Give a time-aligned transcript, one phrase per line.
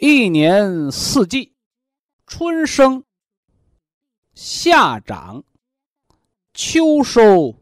[0.00, 1.54] 一年四季，
[2.26, 3.04] 春生、
[4.34, 5.44] 夏长、
[6.54, 7.54] 秋收、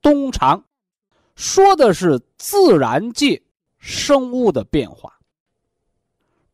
[0.00, 0.64] 冬藏，
[1.34, 3.42] 说的是自然界
[3.76, 5.18] 生物的变化。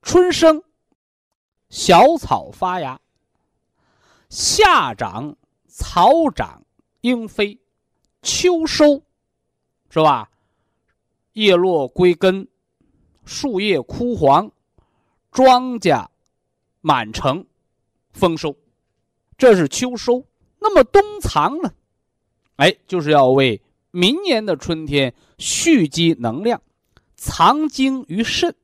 [0.00, 0.62] 春生，
[1.68, 2.98] 小草发芽；
[4.30, 5.36] 夏长，
[5.68, 6.64] 草长
[7.02, 7.60] 莺飞；
[8.22, 9.02] 秋收，
[9.90, 10.30] 是吧？
[11.34, 12.48] 叶落归根。
[13.26, 14.50] 树叶枯黄，
[15.32, 16.06] 庄稼
[16.80, 17.44] 满城，
[18.12, 18.56] 丰收，
[19.36, 20.24] 这是秋收。
[20.60, 21.70] 那么冬藏呢？
[22.56, 23.60] 哎，就是要为
[23.90, 26.62] 明年的春天蓄积能量，
[27.16, 28.54] 藏精于肾。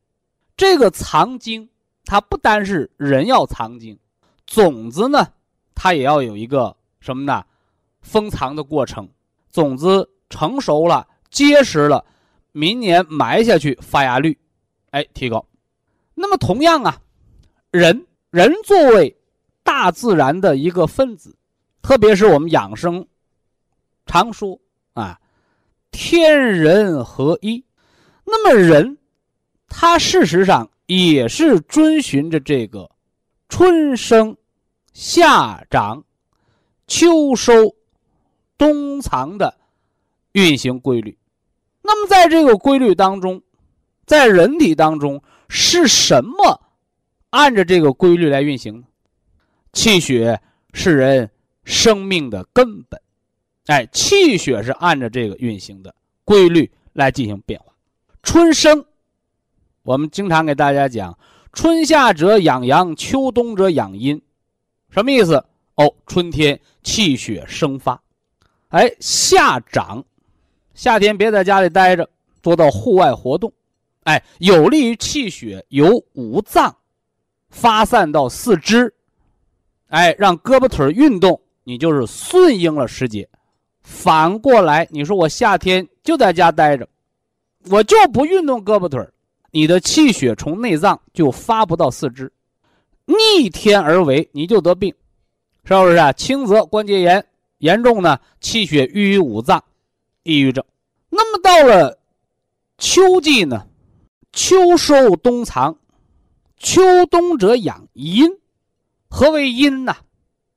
[0.56, 1.68] 这个藏精，
[2.04, 3.98] 它不单是人要藏精，
[4.46, 5.26] 种子呢，
[5.74, 7.44] 它也要有一个什么呢？
[8.00, 9.08] 封藏的过程。
[9.50, 12.04] 种子成熟了，结实了，
[12.52, 14.38] 明年埋下去，发芽率。
[14.92, 15.44] 哎，提高。
[16.14, 17.00] 那么同样啊，
[17.70, 19.14] 人人作为
[19.62, 21.36] 大自然的一个分子，
[21.82, 23.06] 特别是我们养生
[24.06, 24.58] 常说
[24.92, 25.20] 啊，
[25.90, 27.64] 天人合一。
[28.24, 28.98] 那么人，
[29.68, 32.90] 他事实上也是遵循着这个
[33.48, 34.36] 春生、
[34.92, 36.04] 夏长、
[36.86, 37.52] 秋收、
[38.56, 39.54] 冬藏的
[40.32, 41.18] 运行规律。
[41.82, 43.42] 那么在这个规律当中，
[44.12, 46.60] 在人体当中是什么
[47.30, 48.84] 按着这个规律来运行呢？
[49.72, 50.38] 气血
[50.74, 51.30] 是人
[51.64, 53.00] 生命的根本，
[53.68, 55.94] 哎，气血是按着这个运行的
[56.26, 57.72] 规律来进行变化。
[58.22, 58.84] 春生，
[59.82, 61.18] 我们经常给大家讲，
[61.54, 64.20] 春夏者养阳，秋冬者养阴，
[64.90, 65.42] 什么意思？
[65.76, 68.02] 哦，春天气血生发，
[68.68, 70.04] 哎，夏长，
[70.74, 72.10] 夏天别在家里待着，
[72.42, 73.50] 多到户外活动。
[74.04, 76.74] 哎，有利于气血由五脏
[77.50, 78.92] 发散到四肢，
[79.88, 83.28] 哎，让胳膊腿运动，你就是顺应了时节。
[83.82, 86.88] 反过来，你说我夏天就在家待着，
[87.68, 89.06] 我就不运动胳膊腿
[89.50, 92.32] 你的气血从内脏就发不到四肢，
[93.04, 94.94] 逆天而为，你就得病，
[95.64, 96.12] 是不是啊？
[96.12, 97.24] 轻则关节炎，
[97.58, 99.62] 严重呢气血淤于五脏，
[100.22, 100.64] 抑郁症。
[101.10, 101.98] 那么到了
[102.78, 103.66] 秋季呢？
[104.32, 105.76] 秋收冬藏，
[106.58, 108.30] 秋冬者养阴。
[109.08, 109.94] 何为阴呢？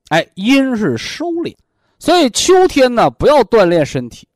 [0.08, 1.54] 哎，阴是收敛，
[1.98, 4.26] 所以秋天呢，不要锻炼身体，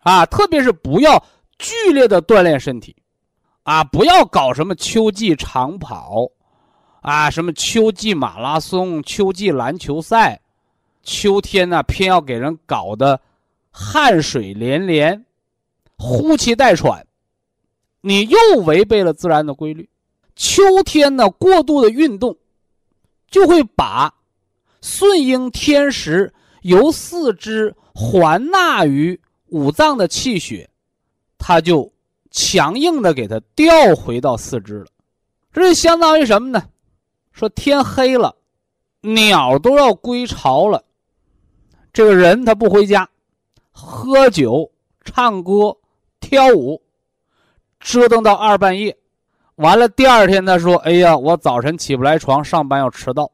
[0.00, 1.20] 啊，特别是不要
[1.58, 2.94] 剧烈的锻炼身体，
[3.64, 6.28] 啊，不要搞什么秋季长跑，
[7.00, 10.40] 啊，什么秋季马拉松、秋季篮球赛，
[11.02, 13.18] 秋天呢，偏要给人搞得
[13.70, 15.24] 汗水连连，
[15.96, 17.05] 呼气带喘。
[18.06, 19.88] 你又违背了自然的规律。
[20.36, 22.36] 秋天呢，过度的运动，
[23.28, 24.14] 就会把
[24.80, 30.70] 顺应天时由四肢还纳于五脏的气血，
[31.36, 31.92] 它就
[32.30, 34.86] 强硬的给它调回到四肢了。
[35.52, 36.62] 这就相当于什么呢？
[37.32, 38.36] 说天黑了，
[39.00, 40.84] 鸟都要归巢了，
[41.92, 43.10] 这个人他不回家，
[43.72, 44.70] 喝酒、
[45.04, 45.76] 唱歌、
[46.20, 46.80] 跳舞。
[47.86, 48.96] 折腾到二半夜，
[49.54, 53.30] 完了第二天他说：“哎呀，我早晨起不来床，上班要迟到。”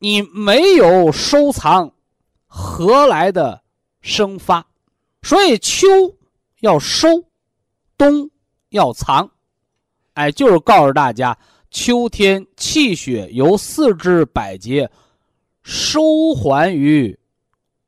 [0.00, 1.92] 你没有收藏，
[2.48, 3.62] 何来的
[4.00, 4.66] 生发？
[5.22, 5.86] 所以秋
[6.58, 7.06] 要收，
[7.96, 8.28] 冬
[8.70, 9.30] 要藏。
[10.14, 11.38] 哎，就是告诉大家，
[11.70, 14.90] 秋天气血由四肢百节
[15.62, 17.16] 收还于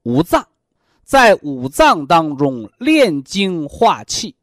[0.04, 0.46] 五脏，
[1.02, 4.36] 在五脏当中炼精化气。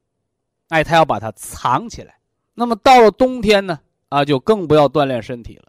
[0.69, 2.16] 哎，他要把它藏起来。
[2.56, 3.80] 那么到了冬天呢？
[4.10, 5.66] 啊，就更不要锻炼身体了。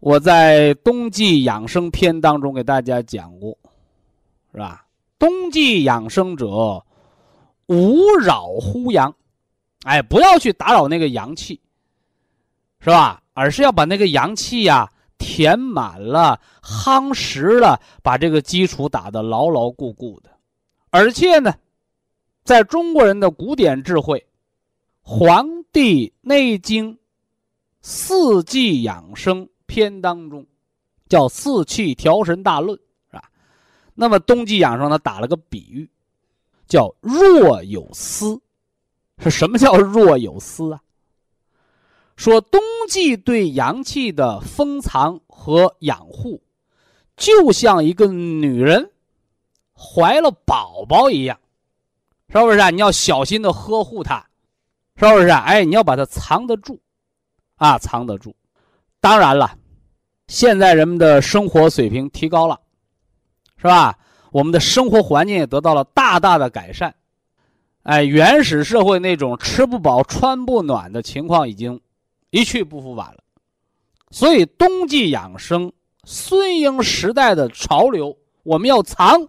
[0.00, 3.56] 我在冬季养生篇当中给大家讲过，
[4.52, 4.86] 是吧？
[5.18, 6.84] 冬季养生者，
[7.66, 9.14] 勿扰乎阳，
[9.84, 11.60] 哎，不要去打扰那个阳气，
[12.80, 13.22] 是吧？
[13.32, 20.30] 而是要把那个阳气呀填满了、夯实了，把这个基础打得牢牢固固的。
[20.90, 21.54] 而且呢，
[22.44, 24.18] 在中国人的古典智慧
[25.04, 26.94] 《黄帝内经·
[27.82, 29.46] 四季养生》。
[29.66, 30.46] 篇当中，
[31.08, 32.78] 叫四气调神大论，
[33.10, 33.30] 是吧？
[33.94, 35.88] 那么冬季养生呢，打了个比喻，
[36.68, 38.40] 叫若有思。
[39.18, 40.80] 是什么叫若有思啊？
[42.14, 46.42] 说冬季对阳气的封藏和养护，
[47.16, 48.92] 就像一个女人
[49.74, 51.40] 怀了宝宝一样，
[52.28, 52.70] 是不是啊？
[52.70, 54.24] 你要小心的呵护它，
[54.96, 55.40] 是不是啊？
[55.40, 56.80] 哎，你要把它藏得住，
[57.56, 58.34] 啊，藏得住。
[59.00, 59.56] 当然了，
[60.28, 62.60] 现在人们的生活水平提高了，
[63.56, 63.98] 是吧？
[64.30, 66.94] 我们的生活环境也得到了大大的改善。
[67.82, 71.80] 哎，原始社会那种吃不饱穿不暖的情况已经
[72.30, 73.22] 一去不复返了。
[74.10, 75.72] 所以，冬季养生，
[76.04, 79.28] 顺应时代的潮流，我们要藏。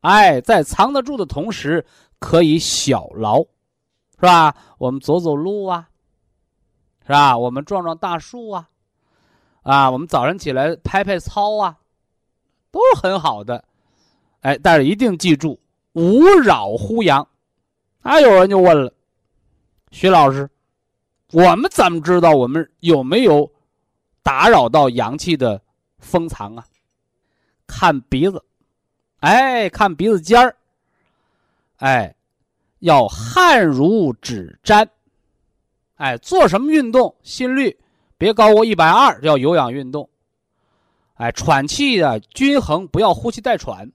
[0.00, 1.84] 哎，在藏得住的同时，
[2.18, 3.44] 可以小劳，
[4.18, 4.54] 是吧？
[4.78, 5.88] 我们走走路啊。
[7.02, 7.38] 是吧？
[7.38, 8.68] 我们撞撞大树啊，
[9.62, 11.78] 啊，我们早晨起来拍拍操啊，
[12.70, 13.64] 都是很好的。
[14.40, 15.58] 哎，但是一定记住，
[15.94, 17.26] 勿扰乎阳。
[18.02, 18.92] 啊，有人就问了，
[19.90, 20.48] 徐老师，
[21.32, 23.50] 我们怎么知道我们有没有
[24.22, 25.60] 打扰到阳气的
[25.98, 26.66] 封藏啊？
[27.66, 28.44] 看鼻子，
[29.20, 30.54] 哎，看鼻子尖儿，
[31.78, 32.14] 哎，
[32.80, 34.88] 要汗如指沾。
[35.96, 37.76] 哎，做什么运动，心率
[38.16, 40.08] 别高过一百二，叫有氧运动。
[41.14, 43.90] 哎，喘气的均衡，不要呼气带喘。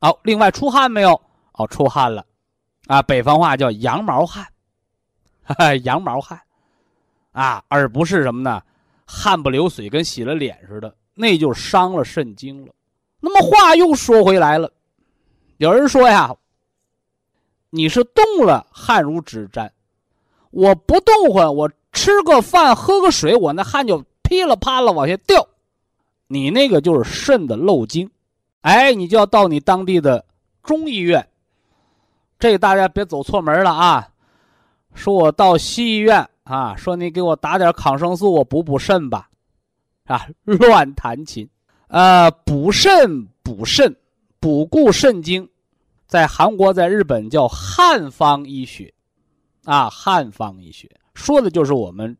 [0.00, 1.20] 好，另外出汗没有？
[1.52, 2.26] 哦，出汗了。
[2.88, 4.44] 啊，北方话叫羊毛汗，
[5.42, 6.40] 哈哈羊毛汗，
[7.32, 8.62] 啊，而不是什么呢？
[9.04, 12.72] 汗不流水，跟洗了脸似的，那就伤了肾经了。
[13.20, 14.70] 那么话又说回来了，
[15.58, 16.34] 有人说呀，
[17.70, 19.72] 你是动了，汗如指沾。
[20.50, 25.46] 我不动换，我吃个饭喝个水，我那汗就噼里啪啦往下掉。
[26.28, 28.10] 你那个就是肾的漏精，
[28.62, 30.24] 哎，你就要到你当地的
[30.62, 31.26] 中医院。
[32.38, 34.08] 这大家别走错门了啊！
[34.94, 39.28] 说我到西医院啊，说你给我打点抗生素，我补补肾吧，
[40.04, 41.48] 啊，乱弹琴。
[41.88, 43.94] 呃，补肾补肾，
[44.40, 45.48] 补固肾精，
[46.16, 48.90] 在韩国在日本叫汉方医学。
[49.64, 52.16] 啊，汉方医学说的就是我们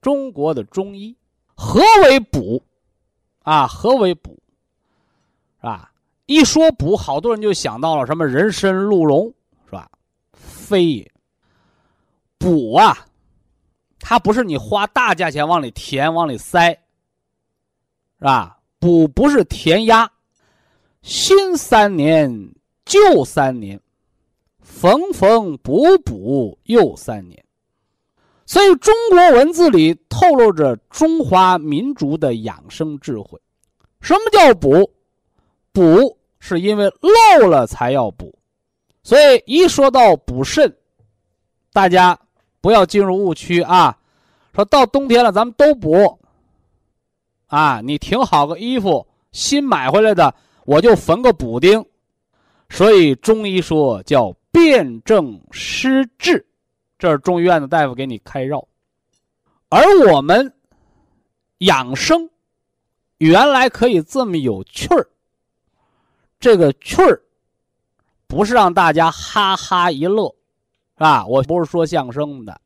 [0.00, 1.16] 中国的中医。
[1.56, 2.62] 何为补？
[3.40, 4.40] 啊，何为补？
[5.56, 5.92] 是吧？
[6.26, 9.26] 一说补，好多人就想到了什么人参、鹿茸，
[9.64, 9.90] 是吧？
[10.32, 11.12] 非也。
[12.38, 12.96] 补啊，
[13.98, 16.70] 它不是你花大价钱往里填、往里塞，
[18.18, 18.60] 是吧？
[18.78, 20.08] 补不是填鸭，
[21.02, 22.30] 新三年，
[22.84, 23.80] 就三年。
[24.64, 27.44] 缝缝补补又三年，
[28.46, 33.38] 所以中国文字里透露着中华民族的养生智慧。
[34.00, 34.90] 什么叫补？
[35.72, 38.32] 补是因为漏了才要补，
[39.02, 40.74] 所以一说到补肾，
[41.72, 42.18] 大家
[42.60, 43.98] 不要进入误区啊！
[44.54, 46.18] 说到冬天了，咱们都补
[47.48, 47.80] 啊！
[47.82, 50.34] 你挺好个衣服，新买回来的，
[50.64, 51.84] 我就缝个补丁。
[52.72, 54.34] 所以中医说叫。
[54.54, 56.46] 辨证施治，
[56.98, 58.68] 这是中医院的大夫给你开药。
[59.70, 60.54] 而我们
[61.60, 62.28] 养生
[63.16, 65.08] 原来可以这么有趣儿，
[66.38, 67.22] 这个趣儿
[68.26, 70.28] 不是让大家哈哈一乐，
[70.98, 71.26] 是吧？
[71.26, 72.60] 我不是说相声的，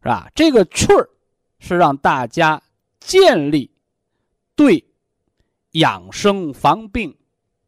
[0.00, 0.30] 是吧？
[0.32, 1.10] 这个趣儿
[1.58, 2.62] 是让大家
[3.00, 3.68] 建立
[4.54, 4.82] 对
[5.72, 7.12] 养生防病、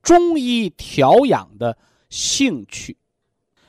[0.09, 1.77] 中医调养的
[2.09, 2.97] 兴趣。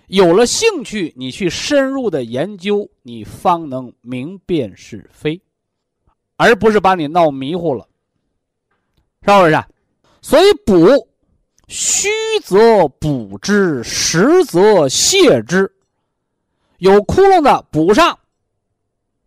[0.08, 5.42] 有了兴趣，你去深入的研究，你方能明辨是非，
[6.38, 7.86] 而不是把你闹迷糊了，
[9.22, 9.62] 是不是？
[10.22, 11.10] 所以补，
[11.68, 12.08] 虚
[12.46, 15.70] 则补之，实则泻之。
[16.78, 18.18] 有窟窿的补上，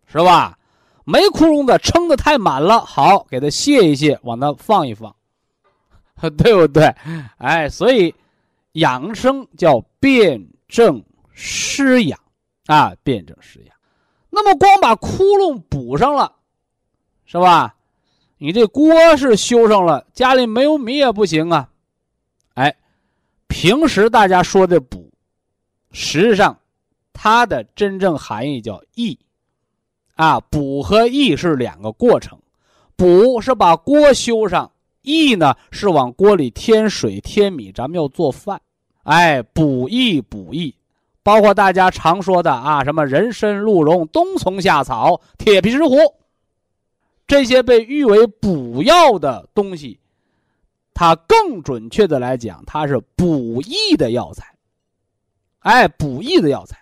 [0.07, 0.57] 是吧？
[1.05, 5.15] 没窟窿的撑的太满了，好，给它卸一卸，往那放一放，
[6.37, 6.85] 对不对？
[7.37, 8.13] 哎，所以
[8.73, 10.45] 养生叫辨。
[10.65, 11.03] 证
[11.33, 12.19] 施养，
[12.65, 13.75] 啊，辨证施养。
[14.31, 16.33] 那么光把窟窿补上了，
[17.25, 17.75] 是吧？
[18.39, 21.69] 你这锅是修上了，家里没有米也不行啊。
[22.55, 22.75] 哎，
[23.45, 25.11] 平时大家说的补，
[25.91, 26.57] 实际上
[27.13, 29.19] 它的真正含义叫益。
[30.15, 32.39] 啊，补和益是两个过程，
[32.95, 34.71] 补是把锅修上，
[35.03, 38.59] 益呢是往锅里添水添米，咱们要做饭。
[39.03, 40.75] 哎，补益补益，
[41.21, 45.97] 包括大家常说的啊，什么人参、鹿茸、冬虫夏草、铁皮石斛。
[47.27, 49.99] 这些被誉为补药的东西，
[50.93, 54.55] 它更准确的来讲，它是补益的药材。
[55.59, 56.77] 哎，补益的药材。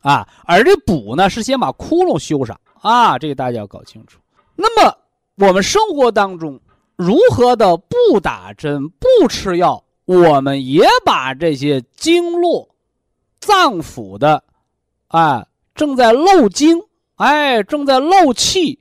[0.00, 4.18] 啊，而这补呢，是先把窟窿修上啊，这个大家要搞清楚。
[4.54, 4.96] 那么
[5.36, 6.60] 我们生活当中
[7.00, 12.68] 如何的不打针、不吃药，我们也把这些经络、
[13.40, 14.44] 脏腑的，
[15.08, 16.82] 啊，正在漏精，
[17.16, 18.78] 哎，正在漏气。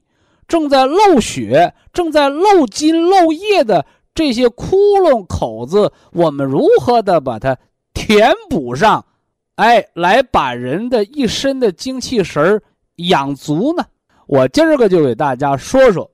[0.49, 3.85] 正在漏血、正在漏筋漏液的
[4.15, 7.55] 这些窟窿口子，我们如何的把它
[7.93, 9.05] 填补上？
[9.55, 12.61] 哎，来把人的一身的精气神儿
[12.95, 13.85] 养足呢？
[14.25, 16.09] 我今儿个就给大家说说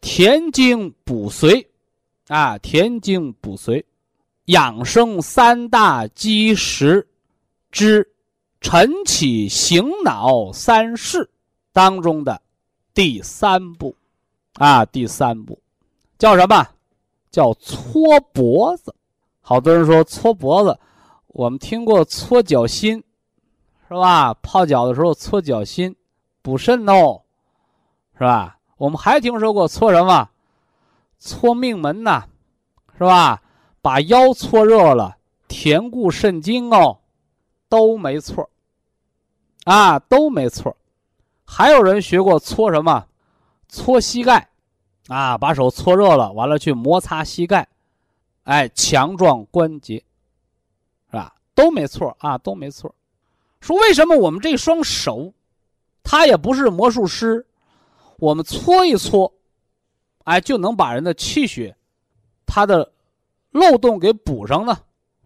[0.00, 1.66] 填精补髓
[2.28, 3.84] 啊，填精补髓，
[4.46, 7.06] 养生三大基石
[7.70, 8.08] 之
[8.60, 11.30] 晨起醒脑三事
[11.72, 12.40] 当中的。
[12.92, 13.94] 第三步，
[14.54, 15.60] 啊，第三步，
[16.18, 16.66] 叫什么？
[17.30, 18.94] 叫搓脖子。
[19.40, 20.78] 好多人说搓脖子，
[21.28, 23.02] 我们听过搓脚心，
[23.88, 24.34] 是吧？
[24.34, 25.94] 泡脚的时候搓脚心，
[26.42, 27.22] 补肾哦，
[28.14, 28.58] 是吧？
[28.80, 30.30] 我们还听说过搓什么？
[31.18, 32.24] 搓命门呐，
[32.96, 33.42] 是吧？
[33.82, 35.18] 把腰搓热了，
[35.48, 36.96] 填固肾精哦，
[37.68, 38.48] 都没错
[39.64, 40.74] 啊，都没错
[41.44, 43.06] 还有人学过搓什么？
[43.68, 44.48] 搓膝盖，
[45.08, 47.68] 啊，把手搓热了，完了去摩擦膝盖，
[48.44, 50.02] 哎，强壮关节，
[51.10, 51.34] 是吧？
[51.54, 52.94] 都没错啊，都没错。
[53.60, 55.34] 说为什么我们这双手，
[56.02, 57.46] 他也不是魔术师，
[58.20, 59.32] 我们搓一搓，
[60.24, 61.74] 哎，就能把人的气血，
[62.46, 62.92] 它的
[63.50, 64.78] 漏洞给补上呢？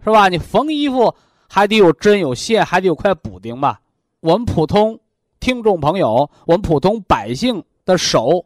[0.02, 0.28] 是吧？
[0.28, 1.14] 你缝衣服
[1.48, 3.80] 还得有针有线，还得有块补丁吧？
[4.20, 4.98] 我们普通。
[5.40, 8.42] 听众朋友，我们普通百姓的手，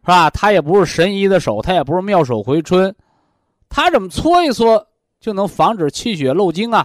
[0.00, 0.28] 是吧？
[0.30, 2.92] 他也不是神医的手，他也不是妙手回春，
[3.68, 4.84] 他怎么搓一搓
[5.20, 6.84] 就能防止气血漏精啊？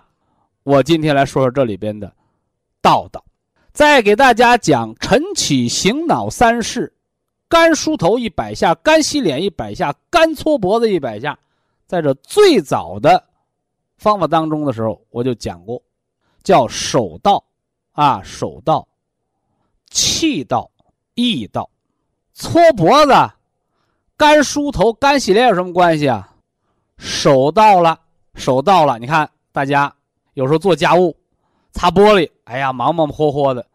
[0.62, 2.14] 我今天来说说这里边的
[2.84, 3.24] 道道，
[3.72, 6.94] 再给大家讲晨起醒脑三式：
[7.50, 11.38] 干梳头一百下，干洗脸一百下，干搓脖子一百下。
[11.86, 13.24] 在这最早的
[13.98, 15.82] 方法当中的时候，我就讲过，
[16.44, 17.44] 叫手道
[17.94, 18.88] 啊，手道。
[19.90, 20.70] 气道、
[21.14, 21.70] 意道，
[22.34, 23.14] 搓脖子、
[24.18, 26.36] 干梳头、干洗脸有什么关系啊？
[26.98, 27.98] 手到了，
[28.36, 29.00] 手到了。
[29.00, 29.96] 你看，大家
[30.34, 31.16] 有时候做家务，
[31.72, 33.66] 擦玻璃，哎呀，忙忙活活的，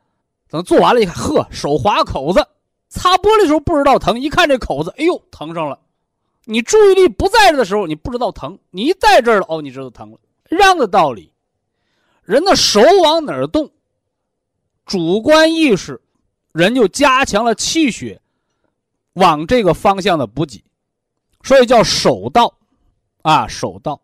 [0.50, 2.46] 等做完了，一看，呵，手划口子。
[2.92, 5.78] 擦玻璃的时候不知道疼，一看这口子，哎呦，疼上了。
[6.44, 10.18] 你注意力不在这的时候，你不知道疼；你一在这了，哦，你知道疼了。
[10.50, 11.32] 一样的道理，
[12.22, 13.70] 人的手往哪儿动？
[14.84, 16.02] 主观意识，
[16.52, 18.20] 人就加强了气血
[19.14, 20.62] 往这个方向的补给，
[21.42, 22.52] 所以叫手到，
[23.22, 23.98] 啊，手到，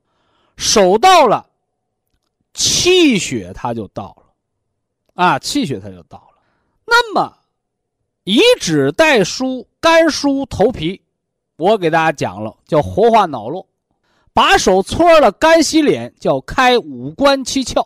[0.57, 1.51] 手到了，
[2.55, 6.41] 气血它就到了，啊，气血它就到了。
[6.87, 7.38] 那么，
[8.29, 11.01] 以指代梳，干梳头皮，
[11.57, 13.65] 我给大家讲了，叫活化脑络；
[14.35, 17.83] 把手搓了，干洗脸，叫开五官七窍，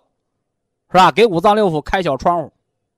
[0.91, 1.13] 是吧？
[1.13, 2.53] 给五脏六腑开小窗户。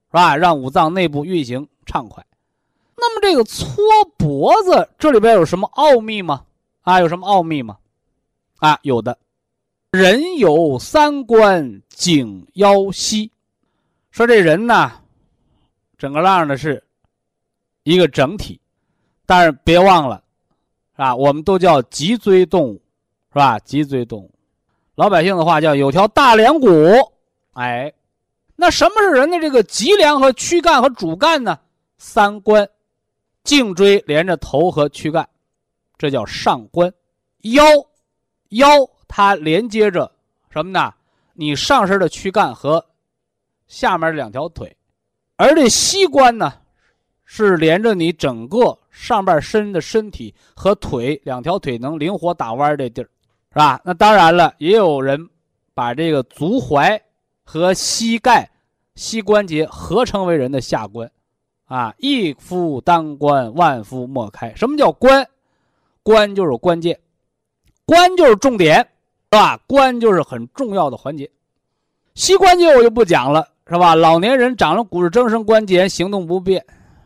[0.06, 0.36] 是吧？
[0.36, 2.24] 让五脏内部运行畅快。
[2.96, 3.76] 那么这个搓
[4.16, 6.44] 脖子，这里边有什么奥秘吗？
[6.82, 7.76] 啊，有什么奥秘吗？
[8.58, 9.18] 啊，有的。
[9.90, 13.30] 人有三关，颈腰膝。
[14.12, 14.92] 说这人呢，
[15.98, 16.83] 整个浪的是
[17.84, 18.60] 一个整体，
[19.24, 20.22] 但是别忘了，
[20.96, 21.14] 是吧？
[21.14, 22.82] 我们都叫脊椎动物，
[23.32, 23.58] 是吧？
[23.60, 24.30] 脊椎动物，
[24.96, 26.68] 老百姓的话叫有条大梁骨，
[27.52, 27.92] 哎。
[28.56, 31.58] 那什么是人的这个脊梁和躯干和主干呢？
[31.98, 32.66] 三关，
[33.42, 35.28] 颈椎连着头和躯干，
[35.98, 36.90] 这叫上关。
[37.40, 37.64] 腰，
[38.50, 38.66] 腰
[39.08, 40.10] 它连接着
[40.50, 40.94] 什么呢？
[41.32, 42.86] 你上身的躯干和
[43.66, 44.76] 下面两条腿，
[45.34, 46.52] 而这膝关呢，
[47.24, 53.08] 是连着你整个上半身的身体和腿两条腿能灵活打弯这地儿，
[53.52, 53.80] 是吧？
[53.84, 55.28] 那当然了，也有人
[55.74, 57.00] 把这个足踝。
[57.46, 58.50] 和膝盖
[58.94, 61.12] 膝关节合成为人的下关，
[61.66, 64.50] 啊，一夫当关，万夫莫开。
[64.54, 65.28] 什么叫关？
[66.02, 66.98] 关就是关键，
[67.84, 68.86] 关就是重点，是
[69.32, 69.58] 吧？
[69.66, 71.30] 关就是很重要的环节。
[72.14, 73.94] 膝关节我就不讲了，是吧？
[73.94, 76.64] 老年人长了骨质增生关节，行动不便。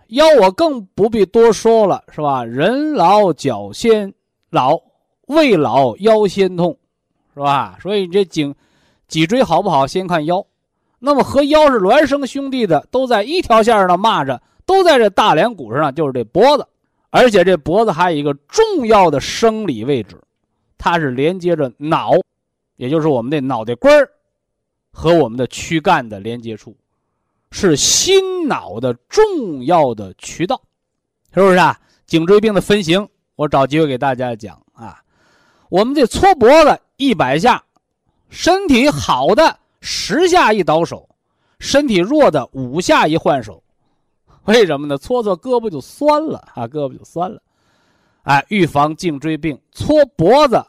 [0.09, 2.45] 腰我更不必多说了，是吧？
[2.45, 4.13] 人老脚先
[4.51, 4.79] 老，
[5.27, 6.79] 胃老腰先痛，
[7.35, 7.79] 是吧？
[7.81, 8.55] 所以这颈
[9.07, 10.45] 脊椎好不好，先看腰。
[10.99, 16.67] 那么和腰是孪生兄弟的，都在一条线上蚂蚱，都在这大梁骨上，就是这脖子。
[17.11, 20.21] 而且这脖子还有一个重要的生理位置，
[20.77, 22.13] 它是连接着脑，
[22.77, 24.11] 也就是我们的脑袋瓜儿
[24.91, 26.77] 和我们的躯干的连接处。
[27.51, 30.61] 是心脑的重要的渠道，
[31.33, 31.79] 是不是啊？
[32.07, 35.03] 颈椎病的分型，我找机会给大家讲啊。
[35.69, 37.63] 我们这搓脖子一百下，
[38.31, 41.09] 身体好的十下一倒手，
[41.59, 43.63] 身体弱的五下一换手。
[44.45, 44.97] 为什么呢？
[44.97, 47.43] 搓搓胳膊就酸了啊，胳膊就酸了。
[48.23, 50.65] 哎，预防颈椎病，搓脖子，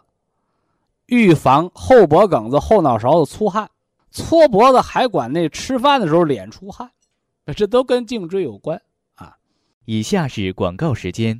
[1.05, 3.69] 预防后脖梗子、后脑勺子出汗。
[4.11, 6.91] 搓脖子还管那吃饭的时候脸出汗，
[7.55, 8.81] 这都跟颈椎有关
[9.15, 9.37] 啊。
[9.85, 11.39] 以下是广告时间。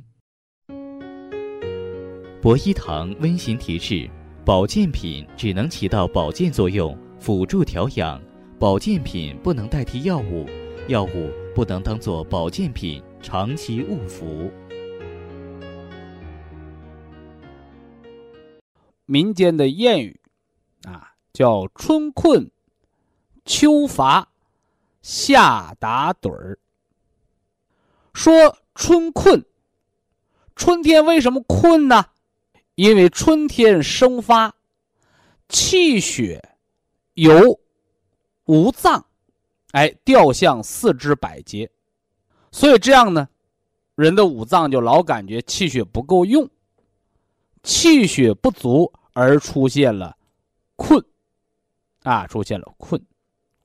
[2.40, 4.08] 博一堂温馨提示：
[4.44, 8.18] 保健品只能起到保健作用，辅助调养；
[8.58, 10.46] 保健品不能代替药物，
[10.88, 14.50] 药物不能当做保健品长期误服。
[19.06, 20.20] 民间的谚语
[20.84, 22.50] 啊，叫“春困”。
[23.44, 24.28] 秋乏，
[25.02, 26.58] 夏打盹儿。
[28.12, 29.44] 说春困，
[30.56, 32.06] 春天为什么困呢？
[32.74, 34.54] 因为春天生发，
[35.48, 36.56] 气血
[37.14, 37.60] 由
[38.46, 39.04] 五脏，
[39.72, 41.70] 哎，调向四肢百节，
[42.50, 43.28] 所以这样呢，
[43.94, 46.48] 人的五脏就老感觉气血不够用，
[47.62, 50.16] 气血不足而出现了
[50.76, 51.04] 困，
[52.02, 53.00] 啊，出现了困。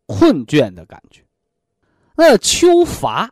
[0.06, 1.22] 困倦的感觉，
[2.16, 3.32] 那秋乏，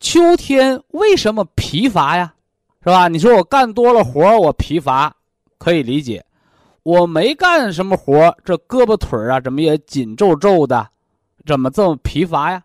[0.00, 2.34] 秋天为什么疲乏呀？
[2.80, 3.06] 是吧？
[3.06, 5.16] 你说我干多了活我疲乏，
[5.58, 6.24] 可以理解。
[6.82, 10.90] 我没干什么活这胳膊腿啊，怎么也紧皱皱的？
[11.46, 12.64] 怎么这么疲乏呀？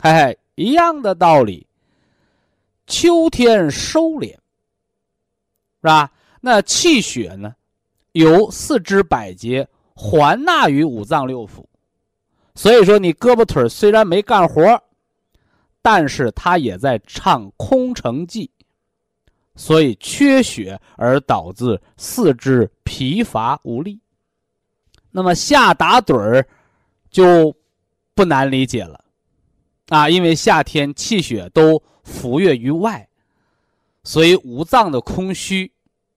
[0.00, 1.66] 嘿嘿，一样的道理。
[2.86, 4.38] 秋天收敛，是
[5.80, 6.12] 吧？
[6.42, 7.54] 那气血呢，
[8.12, 11.64] 由四肢百节还纳于五脏六腑。
[12.54, 14.82] 所以说，你胳膊腿虽然没干活，
[15.80, 18.50] 但是他也在唱空城计，
[19.56, 23.98] 所以缺血而导致四肢疲乏无力。
[25.10, 26.46] 那么夏打盹儿
[27.10, 27.54] 就
[28.14, 29.02] 不难理解了，
[29.88, 33.08] 啊，因为夏天气血都浮跃于外，
[34.04, 35.72] 所以五脏的空虚，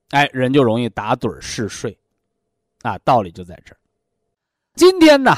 [0.09, 1.97] 哎，人就容易打盹嗜睡，
[2.81, 3.77] 啊，道理就在这儿。
[4.75, 5.33] 今天呢？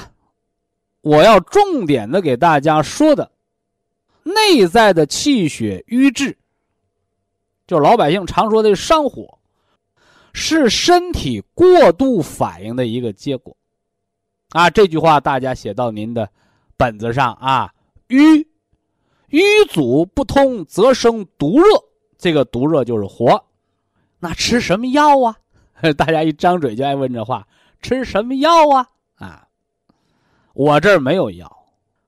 [1.07, 3.31] 我要重点的给大家说的，
[4.23, 6.35] 内在的气血瘀滞，
[7.65, 9.39] 就老百姓常说的上火，
[10.33, 13.55] 是身体过度反应的一个结果。
[14.49, 16.29] 啊，这句话大家写到您的
[16.75, 17.73] 本子上啊。
[18.07, 18.45] 瘀，
[19.29, 21.65] 瘀阻不通则生毒热，
[22.17, 23.45] 这个毒热就是火。
[24.19, 25.37] 那吃什么药啊？
[25.95, 27.47] 大家一张嘴就爱问这话，
[27.81, 28.89] 吃什么药啊？
[30.57, 31.65] 我这儿没有药，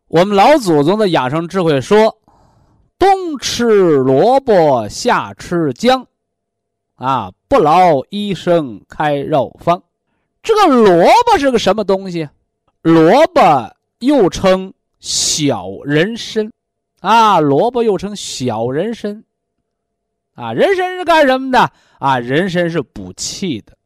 [0.07, 2.17] 我们老祖宗的养生智慧说：
[2.97, 3.63] 冬吃
[3.97, 6.07] 萝卜，夏吃姜，
[6.95, 9.83] 啊，不劳医生开药方。
[10.41, 12.27] 这个萝卜是个什么东西？
[12.81, 16.51] 萝卜又称小人参，
[17.01, 19.23] 啊，萝卜又称小人参，
[20.33, 21.71] 啊，人参是干什么的？
[21.99, 23.77] 啊，人参是补气的，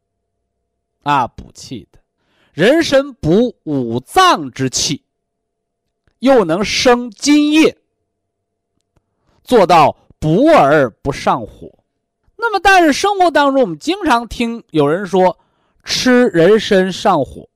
[1.04, 1.99] 啊，补气的。
[2.54, 5.04] 人参补五脏之气，
[6.20, 7.76] 又能生津液，
[9.44, 11.80] 做到补而不上火。
[12.36, 15.39] 那么，但是生活当中，我们经常听有人说
[15.84, 17.50] 吃人参上火，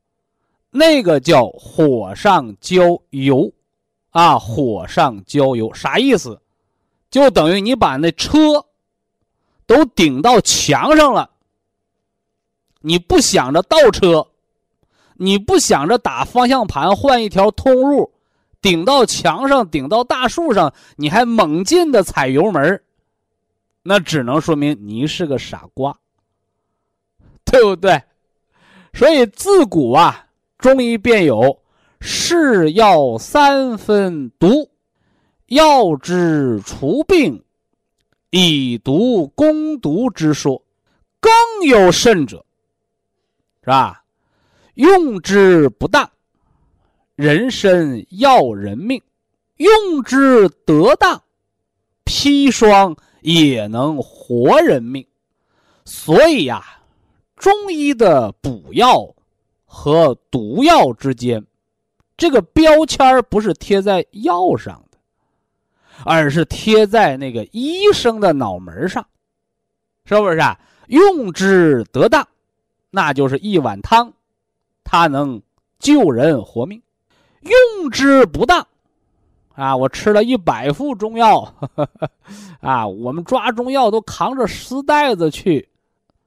[0.71, 3.53] 那个叫火上浇油，
[4.09, 6.41] 啊，火上浇油啥意思？
[7.11, 8.65] 就等于你把那车
[9.67, 11.29] 都顶到墙上了，
[12.81, 14.27] 你不想着倒车。
[15.19, 18.11] 你不想着打方向盘换一条通路，
[18.61, 22.81] 顶到墙上，顶到大树上，你还猛劲的踩油门
[23.83, 25.97] 那只能说明你是个傻瓜，
[27.45, 28.01] 对不对？
[28.93, 30.27] 所以自古啊，
[30.57, 31.61] 中医便有
[31.99, 34.69] 是药三分毒，
[35.47, 37.43] 药之除病，
[38.29, 40.61] 以毒攻毒之说。
[41.19, 42.45] 更有甚者，
[43.61, 44.03] 是吧？
[44.77, 46.07] 用之不当，
[47.15, 49.01] 人参要人命；
[49.55, 51.19] 用之得当，
[52.05, 55.03] 砒霜也能活人命。
[55.83, 56.63] 所以呀，
[57.35, 59.15] 中医的补药
[59.65, 61.43] 和毒药之间，
[62.15, 64.99] 这个标签不是贴在药上的，
[66.05, 69.03] 而是贴在那个医生的脑门上，
[70.05, 70.59] 是不是啊？
[70.85, 72.27] 用之得当，
[72.91, 74.13] 那就是一碗汤，
[74.89, 75.41] 它能
[75.79, 76.79] 救人活命；
[77.41, 78.65] 用之不当，
[79.53, 81.53] 啊，我吃了一百副中药，
[82.61, 85.67] 啊，我们抓中药都扛着丝袋子去，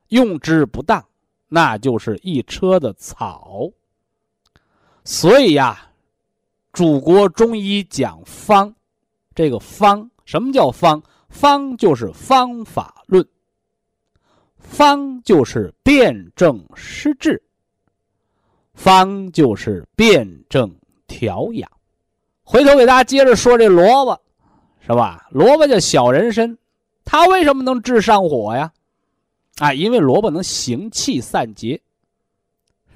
[0.09, 1.03] 用之不当，
[1.49, 3.70] 那就是一车的草。
[5.05, 5.90] 所以呀，
[6.75, 8.75] 祖国中医讲方，
[9.35, 11.03] 这个方什么叫方？
[11.31, 13.27] 方就是方法论。
[14.59, 17.42] 方就是辨证施治，
[18.80, 20.74] 方就是辩证
[21.06, 21.70] 调养。
[22.42, 24.18] 回头给大家接着说这萝卜，
[24.80, 25.28] 是吧？
[25.30, 26.56] 萝卜叫小人参，
[27.04, 28.72] 它为什么能治上火呀？
[29.58, 31.78] 啊，因为萝卜能行气散结，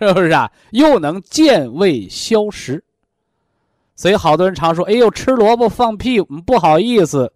[0.01, 0.51] 是不是啊？
[0.71, 2.83] 又能健胃消食。
[3.95, 7.31] 所以好多人常说：“哎呦，吃萝卜放屁，不好意思。”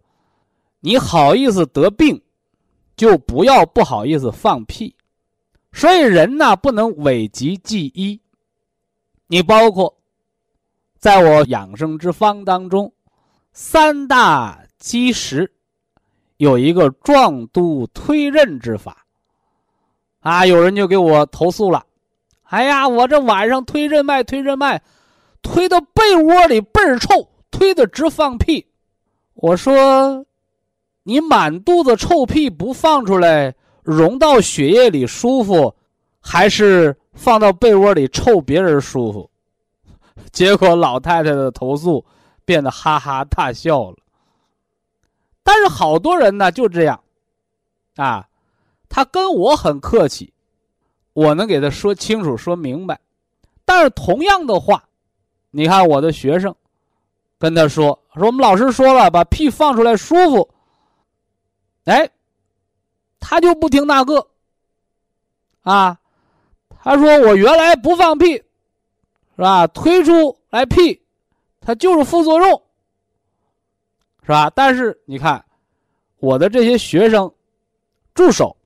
[0.81, 2.23] 你好意思得病？
[2.97, 4.97] 就不要不好意思放屁，
[5.71, 8.19] 所以人呢不能讳疾忌医。
[9.29, 9.95] 你包括
[10.99, 12.93] 在我养生之方当中，
[13.53, 15.53] 三大基石
[16.39, 19.07] 有一个壮督推任之法。
[20.19, 21.87] 啊，有人就给我投诉了，
[22.43, 24.83] 哎呀，我这晚上推任脉，推任脉，
[25.43, 28.67] 推到被窝里倍儿臭，推的直放屁。
[29.35, 30.25] 我说。
[31.05, 35.75] 你满肚子臭屁不放出来，融到血液里舒服，
[36.21, 39.31] 还是放到被窝里臭别人舒服？
[40.33, 42.05] 结果老太太的投诉
[42.45, 43.97] 变得哈哈大笑了。
[45.43, 47.01] 但是好多人呢就这样，
[47.97, 48.29] 啊，
[48.89, 50.33] 他跟我很客气，
[51.15, 53.01] 我能给他说清楚、说明白。
[53.65, 54.85] 但是同样的话，
[55.51, 56.55] 你看我的学生
[57.39, 60.51] 跟他说说，我们老师说了，把屁放出来舒服。
[61.85, 62.11] 哎，
[63.19, 64.29] 他就不听那个，
[65.63, 65.99] 啊，
[66.83, 68.43] 他说我原来不放屁，是
[69.37, 69.67] 吧？
[69.69, 71.01] 推出来屁，
[71.61, 72.63] 它就是副作用，
[74.23, 74.51] 是吧？
[74.55, 75.45] 但是你看，
[76.19, 77.31] 我的这些学生、
[78.15, 78.57] 助手，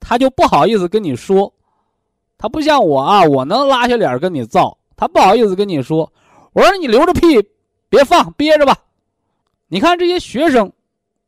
[0.00, 1.52] 他就不好意思跟你说，
[2.38, 6.10] 他不像我啊，我能拉下脸跟你造，他不好意思跟你说。
[6.52, 7.40] 我说你留着屁，
[7.88, 8.76] 别放，憋着吧。
[9.68, 10.72] 你看这些学生。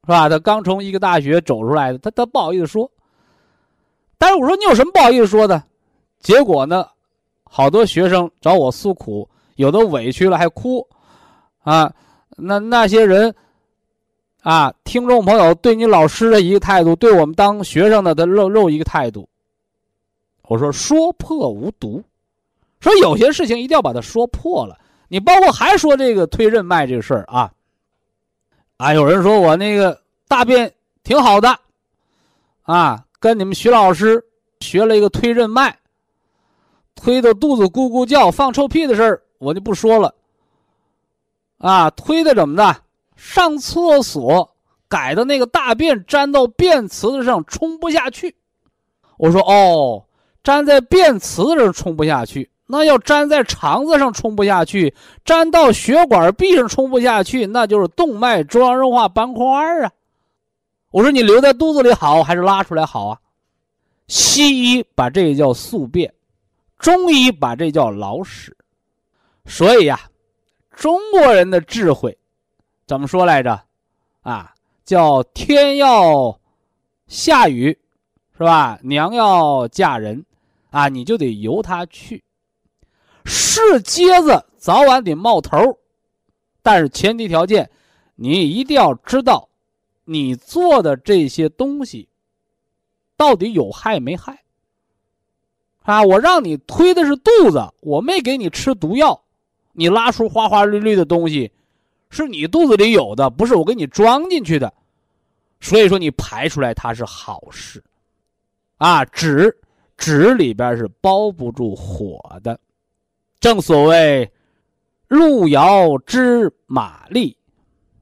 [0.07, 0.29] 是吧？
[0.29, 2.91] 他刚从一个大学走出来的，他他不好意思说。
[4.19, 5.65] 但是我说你有什么不好意思说的？
[6.25, 6.89] 结果呢，
[7.45, 10.85] 好多学生找我诉苦，有的委屈了还哭，
[11.63, 11.93] 啊，
[12.31, 13.33] 那那些人，
[14.43, 19.29] 啊，听众朋友对你老师的一个态度，对我们当学生的的肉肉一个态度。
[20.49, 22.03] 我说说破无毒，
[22.81, 24.79] 说有些事情一定要把它说破了。
[25.09, 27.53] 你包括还说这个推任脉这个事儿啊。
[28.79, 31.55] 啊，有人说我那个大便挺好的，
[32.63, 34.25] 啊，跟你们徐老师
[34.61, 35.79] 学了一个推任脉，
[36.95, 40.15] 推的肚子咕咕叫、放臭屁的事儿，我就不说了。
[41.59, 42.77] 啊，推的怎么的？
[43.17, 44.55] 上厕所
[44.89, 48.37] 改的那个大便粘到便池子上冲不下去。
[49.17, 50.05] 我说哦，
[50.43, 52.51] 粘在便池子上冲不下去。
[52.67, 54.95] 那要粘在肠子上冲不下去，
[55.27, 59.45] 粘到血管壁上冲不下去，那就是动脉粥样硬化斑块
[59.83, 59.93] 啊！
[60.91, 63.19] 我说你留在肚子里好还是拉出来好啊？
[64.09, 66.13] 西医把这个叫宿便，
[66.85, 68.55] 中医把这叫老屎。
[69.47, 69.99] 所以呀，
[70.71, 72.19] 中国人的智慧
[72.87, 73.65] 怎么说来着？
[74.21, 76.39] 啊，叫天要
[77.07, 77.79] 下雨，
[78.37, 78.79] 是吧？
[78.83, 80.27] 娘要嫁人，
[80.69, 82.23] 啊，你就得由他去。
[83.25, 85.79] 是疖子早晚得冒头
[86.63, 87.71] 但是前提条件，
[88.15, 89.49] 你一定要知道，
[90.05, 92.11] 你做的这些东西
[93.17, 94.44] 到底有害没害。
[95.85, 99.23] 啊，我让你推的是肚子，我没给你吃毒药，
[99.73, 101.53] 你拉出花花绿绿的东西，
[102.11, 104.73] 是你肚子里有的，不是我给你装进去的，
[105.61, 107.83] 所以说你排出来它是好事。
[108.79, 109.57] 啊，纸
[109.97, 112.59] 纸里边是包不住火的。
[113.39, 114.31] 正所谓
[115.07, 117.37] “路遥知马力，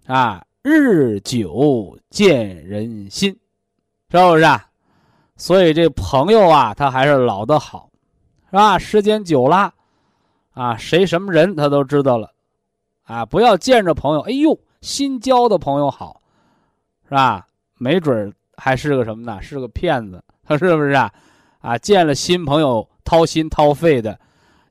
[0.06, 3.30] 啊，日久见人心”，
[4.10, 4.44] 是不是？
[4.44, 4.68] 啊？
[5.42, 7.90] 所以这朋友啊，他还是老的好，
[8.48, 8.78] 是吧？
[8.78, 9.74] 时间久了，
[10.52, 12.30] 啊，谁什么人他都知道了，
[13.02, 16.22] 啊，不要见着朋友，哎呦，新交的朋友好，
[17.08, 17.44] 是吧？
[17.76, 19.42] 没准还是个什么呢？
[19.42, 21.12] 是个骗子，他 是不是啊？
[21.58, 24.16] 啊，见了新朋友掏心掏肺的，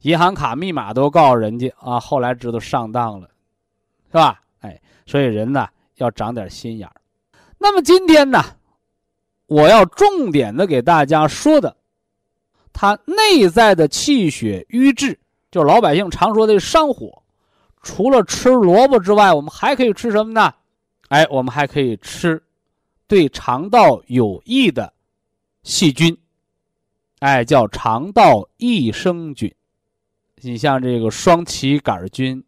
[0.03, 3.27] 银行卡密码都告诉人家啊，后来知道上当了，
[4.07, 4.39] 是吧？
[4.62, 6.95] 哎，所以人呢要长点心眼儿。
[7.57, 8.41] 那么今天呢？
[9.51, 11.75] 我要重点的给大家说的，
[12.71, 15.19] 它内在的气血瘀滞，
[15.51, 17.21] 就老百姓常说的上火。
[17.83, 20.53] 除了吃萝卜之外，我们还可以吃什么呢？
[21.09, 22.41] 哎，我们还可以吃
[23.07, 24.93] 对肠道有益的
[25.63, 26.17] 细菌，
[27.19, 29.53] 哎，叫肠道益生菌。
[30.37, 32.41] 你像这个双歧杆菌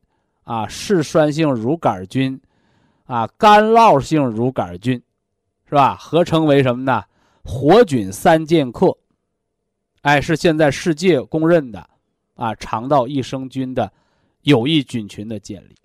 [0.45, 2.39] 啊，嗜酸性乳杆菌
[3.07, 5.03] 啊，干酪性乳杆菌。
[5.73, 5.95] 是吧？
[5.95, 7.03] 合称为什么呢？
[7.43, 8.95] 活菌三剑客，
[10.03, 11.89] 哎，是现在世界公认的
[12.35, 13.91] 啊，肠道益生菌的
[14.43, 15.75] 有益菌群的建立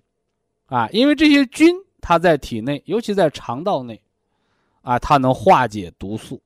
[0.67, 3.99] 啊，因为这些菌它在体内，尤其在肠道内
[4.83, 6.39] 啊，它能化解毒素，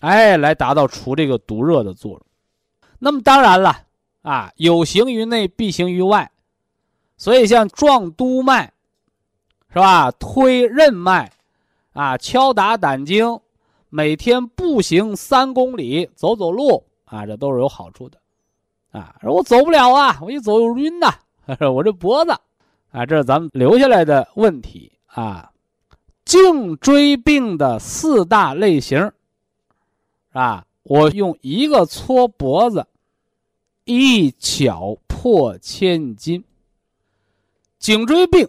[0.00, 2.22] 哎，来达到除这个毒热的作用。
[2.98, 3.76] 那么当然了
[4.22, 6.30] 啊，有形于内，必行于外，
[7.18, 8.72] 所以像壮督脉，
[9.68, 10.10] 是吧？
[10.12, 11.30] 推任脉。
[12.00, 13.38] 啊，敲打胆经，
[13.90, 18.18] 每天步行三公里，走走路啊，这都是有好处的。
[18.90, 21.12] 啊，我走不了啊，我一走又晕呐，
[21.70, 22.32] 我这脖子，
[22.90, 25.50] 啊，这是咱们留下来的问题啊。
[26.24, 29.12] 颈椎病的四大类型，
[30.32, 32.86] 啊，我用一个搓脖子，
[33.84, 36.42] 一巧破千金。
[37.78, 38.48] 颈椎病，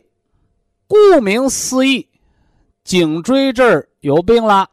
[0.87, 2.07] 顾名思义。
[2.91, 4.69] 颈椎这儿有病了，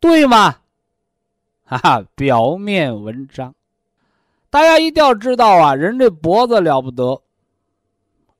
[0.00, 0.56] 对吗？
[1.62, 3.54] 哈哈，表面文章，
[4.50, 7.22] 大家一定要知道啊，人这脖子了不得，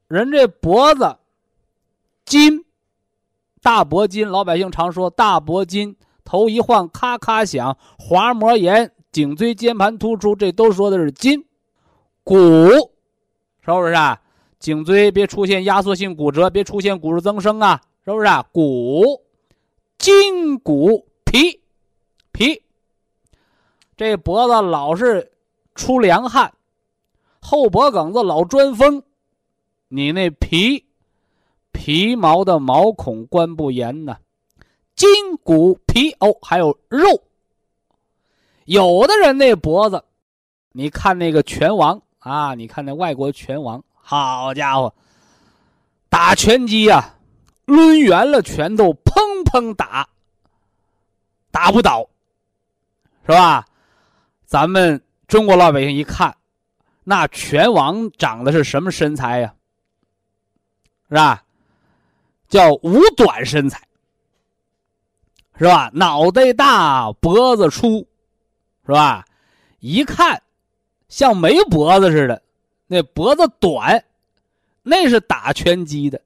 [0.08, 1.18] 人这脖子
[2.24, 2.64] 筋，
[3.62, 11.46] 大脖筋，老百姓常说大脖筋，头一晃咔咔响，滑膜炎，颈椎间盘突出，这都说的是筋，
[12.24, 14.20] 骨，是不是啊？
[14.58, 17.80] 颈椎别出现压缩性骨折，别出现骨质增生啊。
[18.04, 18.44] 是不是啊？
[18.50, 19.22] 骨、
[19.96, 21.60] 筋骨、皮、
[22.32, 22.62] 皮，
[23.96, 25.30] 这脖子老是
[25.76, 26.52] 出凉汗，
[27.40, 29.04] 后脖梗子老钻风，
[29.86, 30.84] 你那皮
[31.70, 34.16] 皮毛的毛孔关不严呢？
[34.96, 37.22] 筋骨皮哦，还有肉。
[38.64, 40.04] 有的人那脖子，
[40.72, 44.92] 你看那个拳王啊，你看那外国拳王，好家伙，
[46.08, 47.14] 打拳击呀！
[47.72, 50.06] 抡圆了拳头，砰砰打，
[51.50, 52.06] 打不倒，
[53.22, 53.64] 是吧？
[54.44, 56.36] 咱们中国老百姓一看，
[57.02, 59.54] 那拳王长的是什么身材呀？
[61.08, 61.42] 是吧？
[62.46, 63.80] 叫五短身材，
[65.56, 65.90] 是吧？
[65.94, 68.06] 脑袋大，脖子粗，
[68.84, 69.24] 是吧？
[69.80, 70.42] 一看
[71.08, 72.42] 像没脖子似的，
[72.86, 74.04] 那脖子短，
[74.82, 76.20] 那是打拳击的。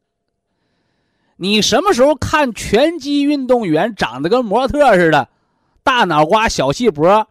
[1.36, 5.28] 你什么时候看拳击运动员长得跟模特似的，
[5.82, 7.26] 大脑瓜小细脖，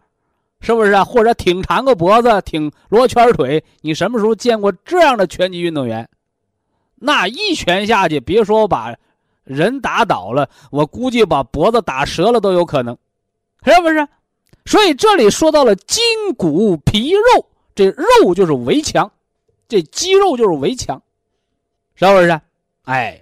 [0.60, 1.04] 是不是啊？
[1.04, 3.64] 或者挺长个脖子，挺罗圈腿？
[3.80, 6.08] 你什么时候见过这样的拳击运动员？
[6.94, 8.94] 那一拳下去，别说把
[9.42, 12.96] 人打倒了，我估计把脖子打折了都有可能，
[13.64, 14.06] 是不是？
[14.64, 16.02] 所以这里说到了筋
[16.36, 19.10] 骨皮肉，这肉就是围墙，
[19.68, 21.02] 这肌肉就是围墙，
[21.96, 22.40] 是不是？
[22.84, 23.20] 哎。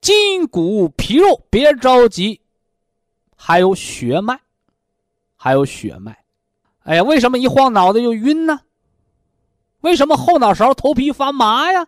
[0.00, 2.40] 筋骨皮肉，别着急，
[3.36, 4.40] 还有血脉，
[5.36, 6.16] 还有血脉。
[6.84, 8.60] 哎呀，为什么一晃脑袋就晕呢？
[9.82, 11.86] 为什么后脑勺头皮发麻呀？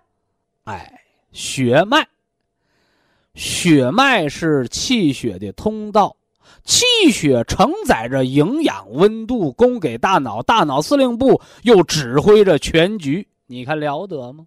[0.65, 1.01] 哎，
[1.33, 2.07] 血脉，
[3.35, 6.15] 血脉是气血的通道，
[6.65, 13.27] 气血承载着营养、温度，供给大脑，大脑司令部又指挥着全局。
[13.47, 14.47] 你看了得吗？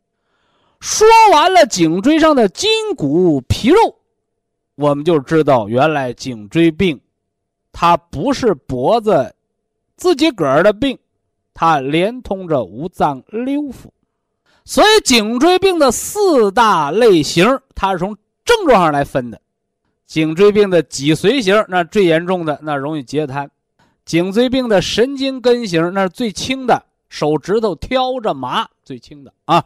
[0.86, 3.95] 说完了颈椎上的筋骨皮肉，
[4.76, 7.02] 我们就知道原来颈椎病，
[7.71, 9.34] 它不是脖子
[9.98, 10.95] 自己个儿的病，
[11.56, 13.88] 它连通着五脏六腑。
[14.63, 19.41] 所以颈椎病的四大类型，它是从症状上来分的。
[20.06, 23.48] 颈椎病的脊髓型，那最严重的，那容易截瘫；
[24.06, 29.65] 颈椎病的神经根型，那是最轻的，手指头挑着麻最轻的啊。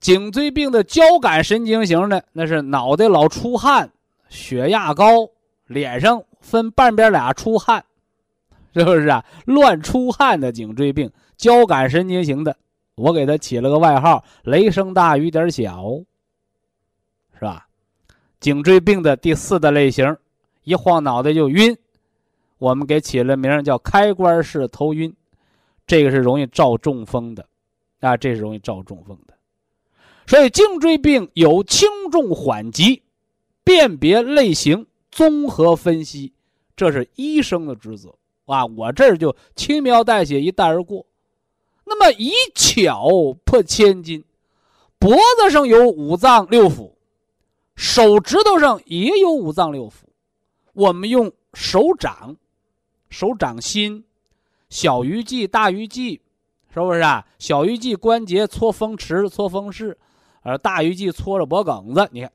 [0.00, 3.92] 颈椎病的交感神经型的，那是脑袋老出汗，
[4.30, 5.28] 血压高，
[5.66, 7.84] 脸上分半边俩出汗，
[8.74, 9.22] 是不是啊？
[9.44, 12.56] 乱出汗的颈椎病，交感神经型的，
[12.94, 15.84] 我给他起了个外号“雷声大雨点小”，
[17.38, 17.66] 是吧？
[18.40, 20.16] 颈椎病的第四的类型，
[20.64, 21.76] 一晃脑袋就晕，
[22.56, 25.14] 我们给起了名叫“开关式头晕”，
[25.86, 27.46] 这个是容易照中风的，
[28.00, 29.34] 啊，这是容易照中风的。
[30.30, 33.02] 所以颈椎病有轻重缓急，
[33.64, 36.32] 辨别类型，综合分析，
[36.76, 38.14] 这是医生的职责
[38.44, 38.64] 啊！
[38.64, 41.04] 我这儿就轻描淡写一带而过。
[41.84, 43.08] 那么以巧
[43.44, 44.22] 破千金，
[45.00, 46.92] 脖子上有五脏六腑，
[47.74, 49.94] 手指头上也有五脏六腑，
[50.74, 52.36] 我们用手掌、
[53.08, 54.04] 手掌心、
[54.68, 56.20] 小鱼际、大鱼际，
[56.72, 57.26] 是不是啊？
[57.40, 59.98] 小鱼际关节搓风池、搓风室。
[60.42, 62.32] 而大鱼际搓着脖梗子，你看，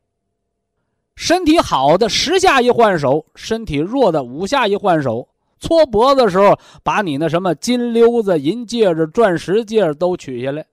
[1.16, 5.28] 身体好的十下一换手，身体弱的五下一换手。
[5.60, 10.66] 搓脖子的时候，把你那什么金溜子、银戒指、钻石戒指都取下来，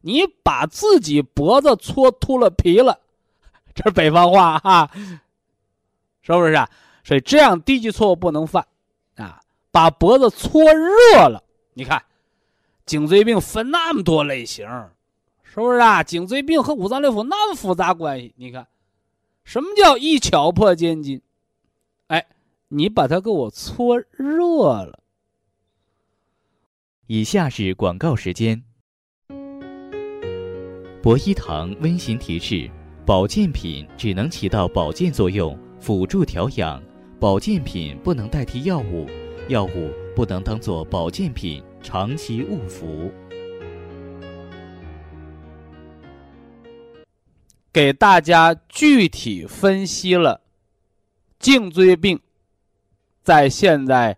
[0.00, 2.98] 你把自己脖子搓秃了皮了，
[3.74, 4.90] 这是北方话哈，
[6.22, 6.70] 是不是啊？
[7.04, 8.64] 所以这样低级错误不能犯
[9.16, 9.40] 啊！
[9.70, 11.42] 把脖子搓热了，
[11.74, 12.02] 你看，
[12.86, 14.66] 颈椎病分那么多类型。
[15.58, 16.04] 是不是啊？
[16.04, 18.32] 颈椎病和五脏六腑那么复杂关系？
[18.36, 18.68] 你看，
[19.42, 21.20] 什么叫一巧破千金？
[22.06, 22.26] 哎，
[22.68, 25.00] 你把它给我搓热了。
[27.08, 28.62] 以下是广告时间。
[31.02, 32.70] 博一堂温馨提示：
[33.04, 36.80] 保健品只能起到保健作用，辅助调养；
[37.18, 39.08] 保健品不能代替药物，
[39.48, 43.10] 药物不能当做保健品长期误服。
[47.72, 50.40] 给大家具体分析了
[51.38, 52.18] 颈椎病
[53.22, 54.16] 在现在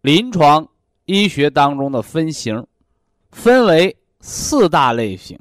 [0.00, 0.68] 临床
[1.04, 2.66] 医学当中的分型，
[3.30, 5.38] 分为四大类型。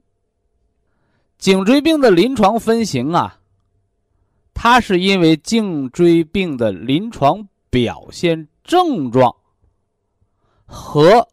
[1.38, 3.39] 颈椎病的临床分型啊，
[4.53, 9.36] 它是因为颈椎病的临床表现症状
[10.65, 11.27] 和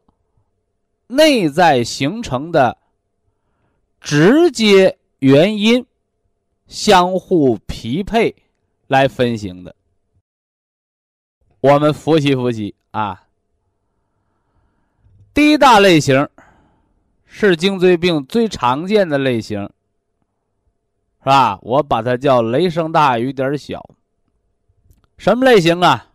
[1.07, 2.77] 内在形成的
[4.01, 4.99] 直接。
[5.25, 5.87] 原因
[6.67, 8.37] 相互匹配
[8.89, 9.75] 来分型的，
[11.61, 13.23] 我们复习复习啊。
[15.33, 16.29] 第一大类型
[17.25, 21.59] 是颈椎病最常见的类型，是吧？
[21.63, 23.83] 我把它叫雷声大雨点小。
[25.17, 26.11] 什么类型啊？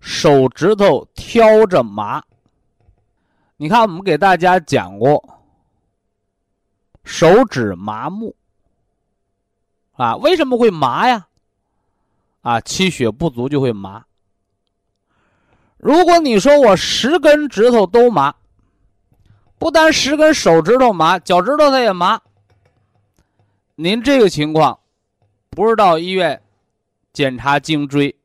[0.00, 2.24] 手指头挑着麻。
[3.58, 5.35] 你看，我们给大家讲过。
[7.06, 8.34] 手指麻木，
[9.92, 11.28] 啊，为什么会麻呀？
[12.42, 14.04] 啊，气血不足就会麻。
[15.76, 18.34] 如果你说我十根指头都麻，
[19.56, 22.20] 不单十根手指头麻，脚趾头它也麻。
[23.76, 24.80] 您这个情况，
[25.50, 26.42] 不是到医院
[27.12, 28.16] 检查颈椎，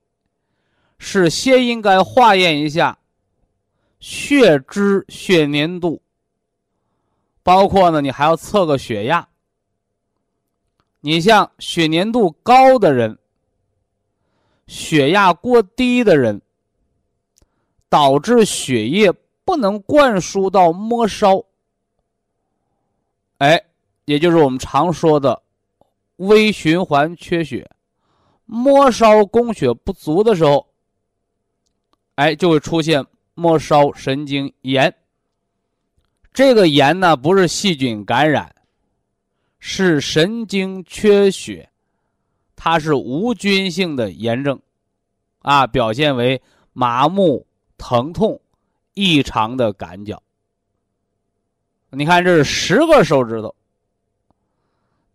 [0.97, 2.97] 是先应该化验一下
[3.99, 6.01] 血脂、血粘度。
[7.43, 9.27] 包括呢，你还要测个血压。
[10.99, 13.17] 你像血粘度高的人、
[14.67, 16.41] 血压过低的人，
[17.89, 19.11] 导致血液
[19.43, 21.43] 不能灌输到末梢，
[23.39, 23.59] 哎，
[24.05, 25.41] 也就是我们常说的
[26.17, 27.67] 微循环缺血，
[28.45, 30.67] 末梢供血不足的时候，
[32.13, 34.95] 哎，就会出现末梢神经炎。
[36.33, 38.55] 这个炎呢，不是细菌感染，
[39.59, 41.69] 是神经缺血，
[42.55, 44.57] 它是无菌性的炎症，
[45.41, 46.41] 啊，表现为
[46.71, 47.45] 麻木、
[47.77, 48.39] 疼痛、
[48.93, 50.23] 异常的感脚。
[51.89, 53.53] 你看，这是十个手指头，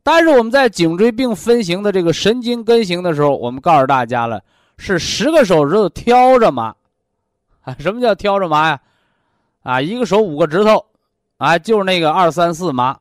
[0.03, 4.45] 但是我们在颈椎病分型的这个神经根型的时候，我们告诉大家了，
[4.77, 6.77] 是十个手指头挑着麻，
[7.63, 8.83] 啊，什么叫挑着麻呀？
[9.63, 10.85] 啊，一个手五个指头。
[11.39, 12.99] 啊，就是那个二三四麻，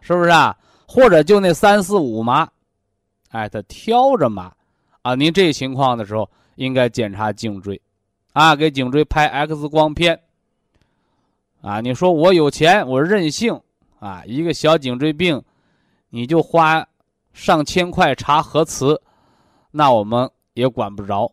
[0.00, 0.56] 是不是啊？
[0.86, 2.48] 或者就那三四五麻，
[3.28, 4.52] 哎，他挑着麻，
[5.02, 7.80] 啊，您这情况的时候应该检查颈椎，
[8.32, 10.18] 啊，给颈椎拍 X 光片，
[11.60, 13.60] 啊，你说我有钱，我任性，
[14.00, 15.42] 啊，一个小颈椎病，
[16.08, 16.88] 你就花
[17.34, 19.00] 上千块查核磁，
[19.70, 21.30] 那我们也管不着，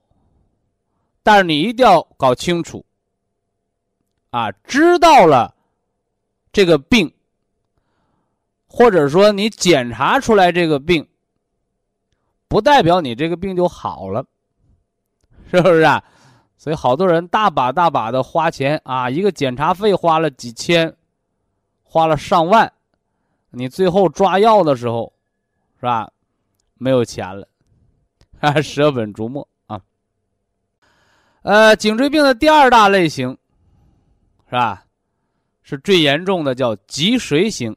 [1.23, 2.85] 但是你一定要搞清楚。
[4.31, 5.54] 啊，知道了
[6.55, 7.13] 这个病，
[8.65, 11.05] 或者说你检查出来这个病，
[12.47, 14.25] 不代表你这个病就好了，
[15.51, 16.01] 是不是啊？
[16.57, 20.95] 所以好多人大把大把的花钱啊，一个检查费花了几千，
[21.83, 22.71] 花了上万，
[23.49, 25.11] 你最后抓药的时候，
[25.77, 26.09] 是吧？
[26.75, 27.45] 没有钱了，
[28.39, 29.81] 啊， 舍本逐末啊。
[31.41, 33.37] 呃，颈椎病的第二大类型，
[34.45, 34.84] 是吧？
[35.67, 37.75] 是最严重的，叫脊髓型，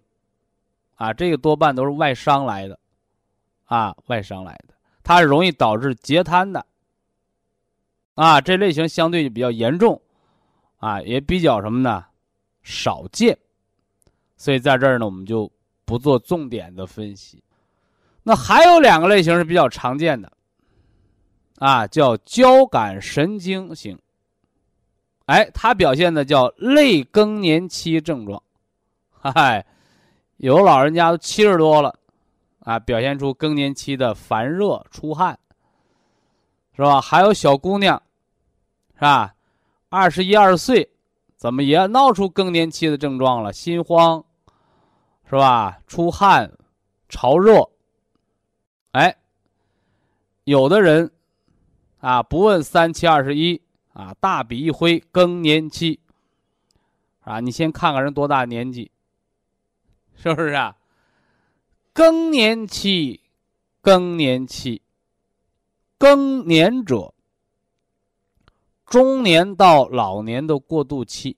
[0.97, 2.79] 啊，这个多半都是外伤来的，
[3.65, 6.65] 啊，外伤来的，它是容易导致截瘫的。
[8.15, 9.99] 啊，这类型相对就比较严重，
[10.77, 12.05] 啊，也比较什么呢？
[12.63, 13.39] 少见，
[14.37, 15.51] 所以在这儿呢，我们就
[15.87, 17.43] 不做重点的分析。
[18.23, 20.31] 那还有两个类型是比较常见的，
[21.57, 23.99] 啊，叫交感神经型。
[25.29, 28.43] 哎，它表现的叫类更年期症状，
[29.21, 29.65] 嗨，
[30.39, 31.95] 有老人家都七十多了，
[32.61, 35.39] 啊，表现出更年期的烦热、出汗，
[36.75, 37.01] 是吧？
[37.01, 38.03] 还有小姑娘。
[38.95, 39.33] 是吧？
[39.91, 40.91] 二十一二岁，
[41.37, 43.53] 怎么也闹出更年期的症状了？
[43.53, 44.25] 心慌，
[45.31, 45.79] 是吧？
[45.87, 46.51] 出汗，
[47.09, 47.71] 潮热。
[48.91, 49.15] 哎，
[50.43, 51.13] 有的人
[52.01, 53.63] 啊，不问三七二十一
[53.99, 55.99] 啊，大笔一挥，更年期。
[57.21, 58.93] 啊，你先看看人多大年纪，
[60.15, 60.77] 是不是啊？
[61.93, 63.21] 更年期，
[63.81, 64.83] 更年期，
[65.99, 67.13] 更年者。
[68.87, 71.37] 中年到老年的过渡期，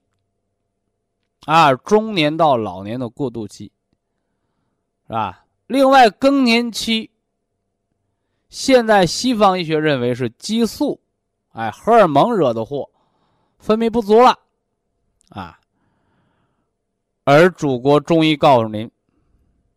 [1.46, 3.72] 啊，中年到老年的过渡期，
[5.06, 5.46] 是吧？
[5.66, 7.10] 另外，更年期，
[8.50, 11.00] 现在西方医学认为是激素，
[11.52, 12.88] 哎，荷尔蒙惹的祸，
[13.58, 14.38] 分泌不足了，
[15.30, 15.58] 啊。
[17.24, 18.90] 而祖国中医告诉您，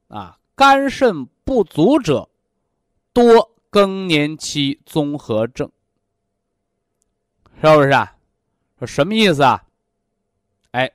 [0.08, 2.30] 啊，肝肾不足者，
[3.12, 5.70] 多更年期综合症。
[7.62, 8.16] 是不是啊？
[8.80, 9.64] 说什么意思啊？
[10.72, 10.92] 哎，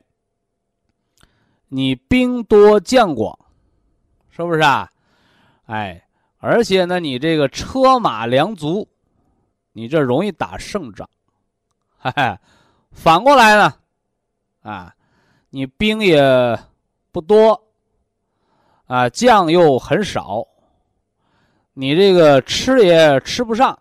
[1.69, 3.39] 你兵多将广，
[4.31, 4.91] 是不是啊？
[5.67, 6.07] 哎，
[6.39, 8.89] 而且呢，你这个车马粮足，
[9.73, 11.09] 你这容易打胜仗。
[11.99, 12.39] 嘿嘿，
[12.93, 13.75] 反过来呢，
[14.63, 14.95] 啊，
[15.51, 16.59] 你兵也
[17.11, 17.61] 不多，
[18.87, 20.47] 啊，将又很少，
[21.75, 23.79] 你这个吃也吃不上，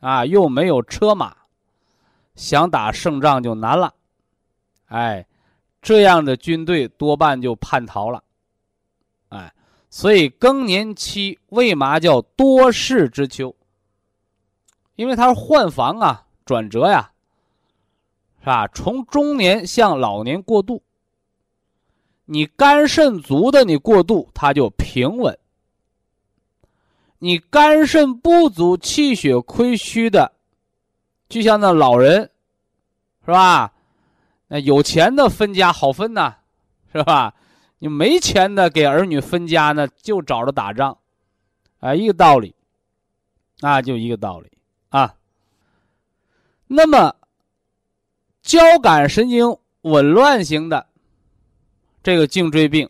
[0.00, 1.36] 啊，又没有车马。
[2.34, 3.92] 想打胜仗就难了，
[4.86, 5.26] 哎，
[5.82, 8.22] 这样的军队多半就叛逃了，
[9.30, 9.52] 哎，
[9.90, 13.52] 所以更年期为嘛叫多事之秋？
[14.98, 17.12] 因为它是换防啊，转折呀，
[18.40, 18.66] 是吧？
[18.66, 20.82] 从中年向老年过渡，
[22.24, 25.32] 你肝肾足的，你过渡它就平稳；
[27.20, 30.32] 你肝肾不足、气血亏虚的。
[31.28, 32.28] 就像那老人，
[33.24, 33.72] 是吧？
[34.48, 36.34] 那有钱的分家好分呐，
[36.92, 37.32] 是吧？
[37.78, 40.98] 你没钱的给儿女分家呢，就找着打仗，
[41.78, 42.52] 啊，一个道理，
[43.60, 44.50] 啊，就一个道理
[44.88, 45.14] 啊。
[46.66, 47.14] 那么，
[48.42, 50.86] 交感神经紊乱型的
[52.02, 52.88] 这个颈椎病，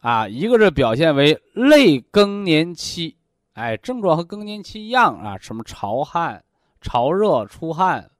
[0.00, 3.16] 啊，一个是表现为类更年期，
[3.52, 6.44] 哎，症状和更年期一样啊，什么潮汗。
[6.86, 8.10] 潮热、出汗、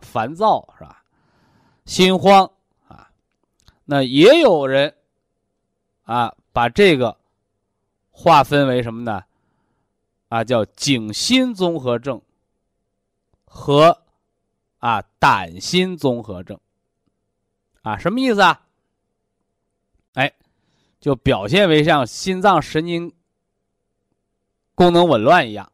[0.00, 1.04] 烦躁是吧？
[1.84, 2.50] 心慌
[2.88, 3.08] 啊，
[3.84, 4.92] 那也有人
[6.02, 7.16] 啊，把这个
[8.10, 9.22] 划分为什么呢？
[10.28, 12.20] 啊，叫颈心综合症
[13.44, 14.02] 和
[14.78, 16.58] 啊胆心综合症
[17.82, 18.60] 啊，什么意思啊？
[20.14, 20.32] 哎，
[21.00, 23.12] 就表现为像心脏神经
[24.74, 25.72] 功能紊乱一样。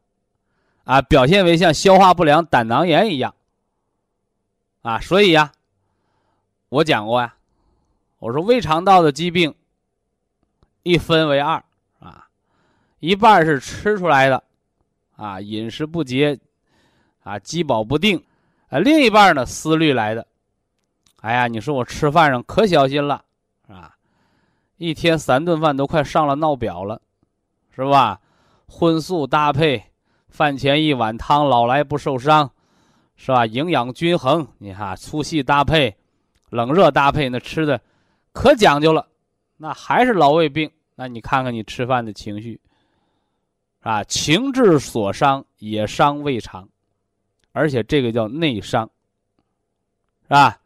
[0.85, 3.33] 啊，表现为像消化不良、胆囊炎一样。
[4.83, 5.51] 啊，所以呀，
[6.69, 7.35] 我讲过呀，
[8.19, 9.55] 我说胃肠道的疾病
[10.83, 11.63] 一分为二
[11.97, 12.29] 啊，
[12.99, 14.43] 一半是吃出来的，
[15.15, 16.37] 啊，饮食不节，
[17.23, 18.21] 啊，饥饱不定，
[18.69, 20.25] 啊，另一半呢，思虑来的。
[21.21, 23.23] 哎呀，你说我吃饭上可小心了，
[23.67, 23.95] 啊，
[24.77, 27.01] 一天三顿饭都快上了闹表了，
[27.75, 28.19] 是吧？
[28.67, 29.83] 荤素搭配。
[30.27, 32.51] 饭前一碗汤，老来不受伤，
[33.15, 33.45] 是吧？
[33.45, 35.95] 营养均衡，你看粗细搭配，
[36.49, 37.79] 冷热搭配，那吃的
[38.33, 39.07] 可讲究了。
[39.55, 42.59] 那还是老胃病，那你看看你吃饭的情绪，
[43.85, 46.67] 啊，情志所伤也伤胃肠，
[47.51, 48.89] 而且这个叫内伤，
[50.23, 50.59] 是吧？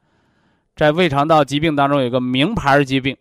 [0.74, 3.18] 在胃肠道疾病当中有个名牌疾病，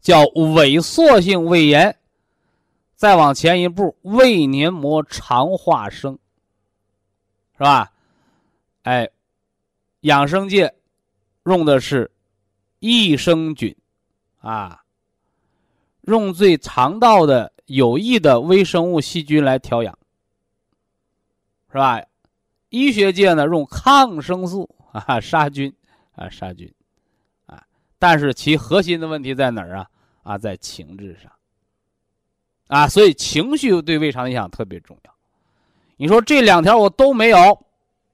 [0.00, 1.98] 叫萎缩性胃炎。
[2.94, 6.16] 再往前一步，胃黏膜肠化生，
[7.58, 7.90] 是吧？
[8.84, 9.10] 哎，
[10.02, 10.72] 养生界
[11.42, 12.08] 用的是
[12.78, 13.76] 益生菌，
[14.38, 14.84] 啊，
[16.02, 19.98] 用最肠道的有益的微生物细菌来调养，
[21.70, 22.02] 是吧？
[22.68, 25.72] 医学界呢用抗生素啊杀菌
[26.14, 26.72] 啊杀菌，
[27.46, 27.62] 啊，
[27.98, 29.90] 但是其核心的问题在哪儿啊？
[30.22, 31.30] 啊，在情志上。
[32.68, 35.14] 啊，所以情绪对胃肠影响特别重要。
[35.96, 37.64] 你说这两条我都没有，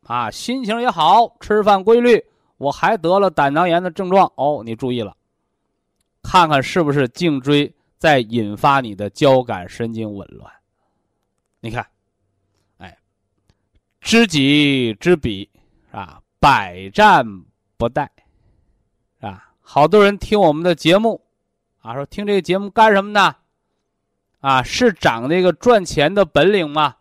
[0.02, 2.22] 啊，心情也好，吃饭规律，
[2.58, 4.62] 我还得了胆囊炎的症状哦。
[4.64, 5.16] 你注意了，
[6.22, 10.52] 看看是不是颈椎在引发你的交感神经紊乱？
[11.60, 11.86] 你看，
[12.78, 12.98] 哎，
[14.00, 15.48] 知己知彼，
[15.92, 17.24] 啊，百战
[17.76, 18.08] 不殆，
[19.20, 21.22] 啊，好多人听我们的节目，
[21.80, 23.36] 啊，说听这个节目干什么呢？
[24.40, 26.96] 啊，是长那个赚钱的本领吗？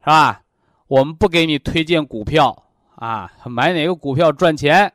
[0.00, 0.42] 是吧？
[0.88, 2.64] 我们不给你推荐股票
[2.96, 4.92] 啊，买哪个股票赚钱，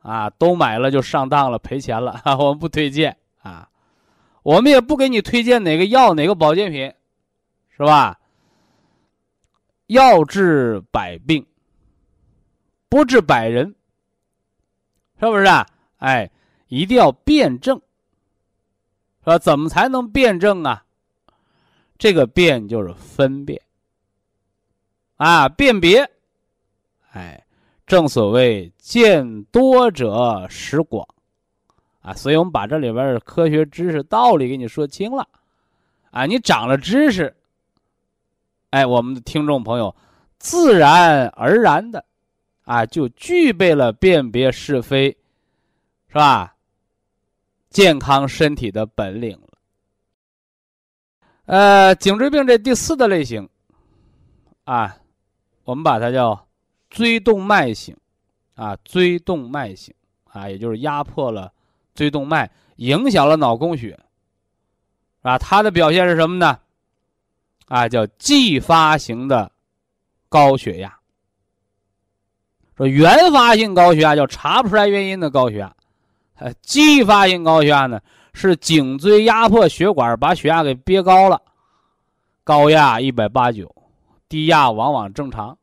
[0.00, 2.20] 啊，都买了就上当了，赔钱了。
[2.36, 3.68] 我们不推荐啊，
[4.44, 6.92] 我们也不给你推荐哪个药、哪个保健品，
[7.70, 8.20] 是吧？
[9.86, 11.44] 药治百病，
[12.90, 13.74] 不治百人，
[15.18, 15.66] 是不是啊？
[15.96, 16.30] 哎，
[16.68, 17.80] 一定要辩证。
[19.20, 19.38] 是吧？
[19.38, 20.84] 怎么才能辩证啊？
[21.96, 23.62] 这个辨就是分辨
[25.16, 26.10] 啊，辨别。
[27.12, 27.46] 哎，
[27.86, 31.08] 正所谓见多者识广
[32.04, 35.26] 啊，所以我们把这里边的科学知识道理给你说清了
[36.10, 37.34] 啊，你长了知识，
[38.68, 39.96] 哎，我们的听众朋友
[40.38, 42.04] 自然而然的
[42.64, 45.08] 啊，就具备了辨别是非，
[46.08, 46.54] 是吧？
[47.70, 49.48] 健康身体的本领了。
[51.46, 53.48] 呃，颈椎病这第四的类型，
[54.64, 54.94] 啊，
[55.64, 56.46] 我们把它叫
[56.90, 57.96] 椎动脉型，
[58.56, 59.94] 啊，椎动脉型，
[60.24, 61.50] 啊，也就是压迫了
[61.94, 63.98] 椎动脉，影响了脑供血，
[65.22, 66.58] 啊，它的表现是什么呢？
[67.66, 69.50] 啊，叫继发型的
[70.28, 70.94] 高血压。
[72.76, 75.72] 说原发性高血压叫查不出来原因的高血压。
[76.34, 78.00] 呃，继发性高血压呢，
[78.32, 81.40] 是颈椎压迫血管，把血压给憋高了，
[82.42, 83.72] 高压一百八九，
[84.28, 85.56] 低压往往正常，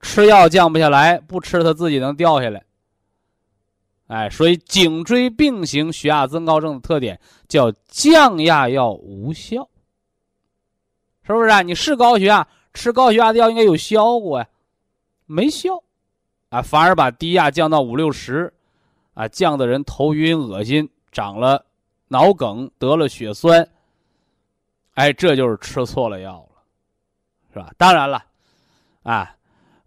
[0.00, 2.64] 吃药降不下来，不吃它自己能掉下来。
[4.08, 9.68] 哎，所以颈椎病型血压增高症的特点叫降压药无效，
[11.22, 11.62] 是不是啊？
[11.62, 14.48] 你是高血压，吃高血压的药应该有效果呀，
[15.26, 15.82] 没效，
[16.50, 18.52] 啊，反而把低压降到五六十。
[19.14, 21.66] 啊，降的人头晕恶心，长了
[22.06, 23.68] 脑梗，得了血栓。
[24.94, 26.62] 哎，这就是吃错了药了，
[27.52, 27.72] 是吧？
[27.76, 28.24] 当然了，
[29.02, 29.34] 啊，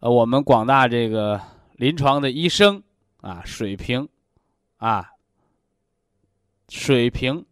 [0.01, 1.39] 我们广大这个
[1.77, 2.83] 临床的医生
[3.21, 4.07] 啊，水平，
[4.77, 5.11] 啊，
[6.67, 7.45] 水平，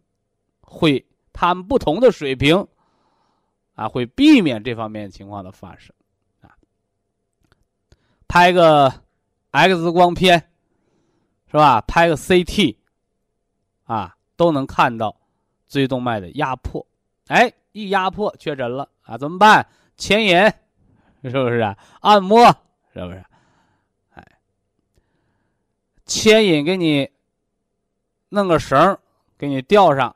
[0.60, 2.68] 会他们不同的水平，
[3.74, 5.94] 啊，会避免这方面情况的发生，
[6.42, 6.54] 啊，
[8.28, 8.92] 拍个
[9.50, 10.46] X 光片。
[11.52, 11.80] 是吧？
[11.80, 12.76] 拍个 CT，
[13.82, 15.20] 啊，都能看到
[15.66, 16.86] 椎动脉的压迫。
[17.26, 19.66] 哎，一压迫确诊了啊，怎么办？
[19.96, 20.40] 牵引，
[21.24, 21.76] 是不是？
[22.02, 22.40] 按摩，
[22.94, 23.24] 是不是？
[26.10, 27.08] 牵引给你
[28.30, 28.98] 弄个绳
[29.38, 30.12] 给你吊上，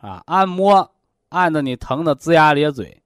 [0.00, 0.88] 啊，按摩，
[1.30, 3.02] 按的你疼的龇牙咧嘴，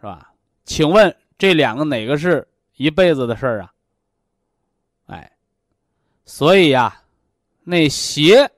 [0.00, 0.32] 是吧？
[0.64, 3.72] 请问这两个哪个是一辈子的事儿啊？
[5.08, 5.30] 哎。
[6.24, 7.02] 所以呀，
[7.64, 8.50] 那鞋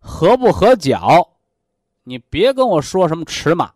[0.00, 1.38] 合不合脚，
[2.02, 3.72] 你别跟我说什么尺码。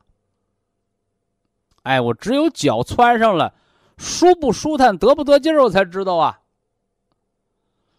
[1.84, 3.54] 哎，我只有脚穿上了，
[3.96, 6.38] 舒不舒坦，得不得劲儿，我才知道啊。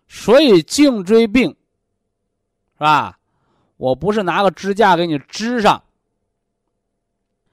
[0.07, 1.49] 所以颈椎病，
[2.73, 3.19] 是吧？
[3.77, 5.83] 我不是拿个支架给你支上，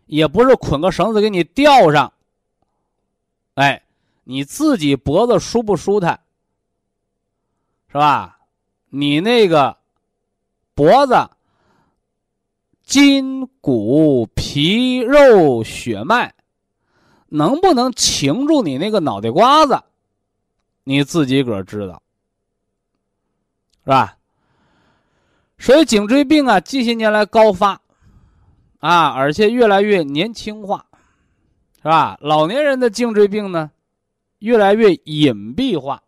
[0.07, 2.13] 也不是捆个绳子给你吊上。
[3.55, 3.83] 哎，
[4.25, 6.21] 你自己脖子舒不舒坦？
[7.89, 8.39] 是吧？
[8.89, 9.77] 你那个
[10.75, 11.29] 脖子、
[12.85, 16.35] 筋骨、皮肉、血脉，
[17.29, 19.83] 能不能擎住你那个脑袋瓜子？
[20.85, 22.03] 你自己个儿知道，
[23.85, 24.17] 是吧？
[25.59, 27.81] 所以颈椎病啊，近些年来高发，
[28.81, 30.87] 啊，而且越来越年轻化，
[31.77, 32.19] 是吧？
[32.21, 33.71] 老年人的颈椎病呢，
[34.41, 36.03] 越来越隐蔽化，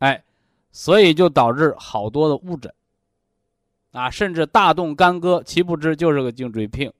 [0.00, 0.22] 哎，
[0.70, 2.74] 所以就导致好多的误诊，
[3.92, 6.92] 啊，甚至大动干戈，其不知就是个颈椎病，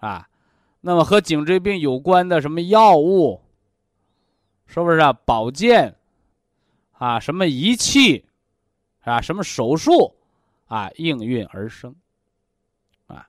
[0.00, 0.26] 啊，
[0.80, 3.42] 那么和颈椎病有关的什么药物，
[4.66, 5.12] 是不是啊？
[5.12, 5.94] 保健，
[6.98, 8.24] 啊，什么仪器，
[9.02, 10.14] 啊，什么手术，
[10.66, 11.94] 啊，应运而生，
[13.06, 13.28] 啊，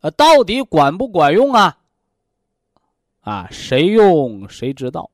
[0.00, 1.78] 呃，到底管不管用啊？
[3.20, 5.10] 啊，谁用谁知道，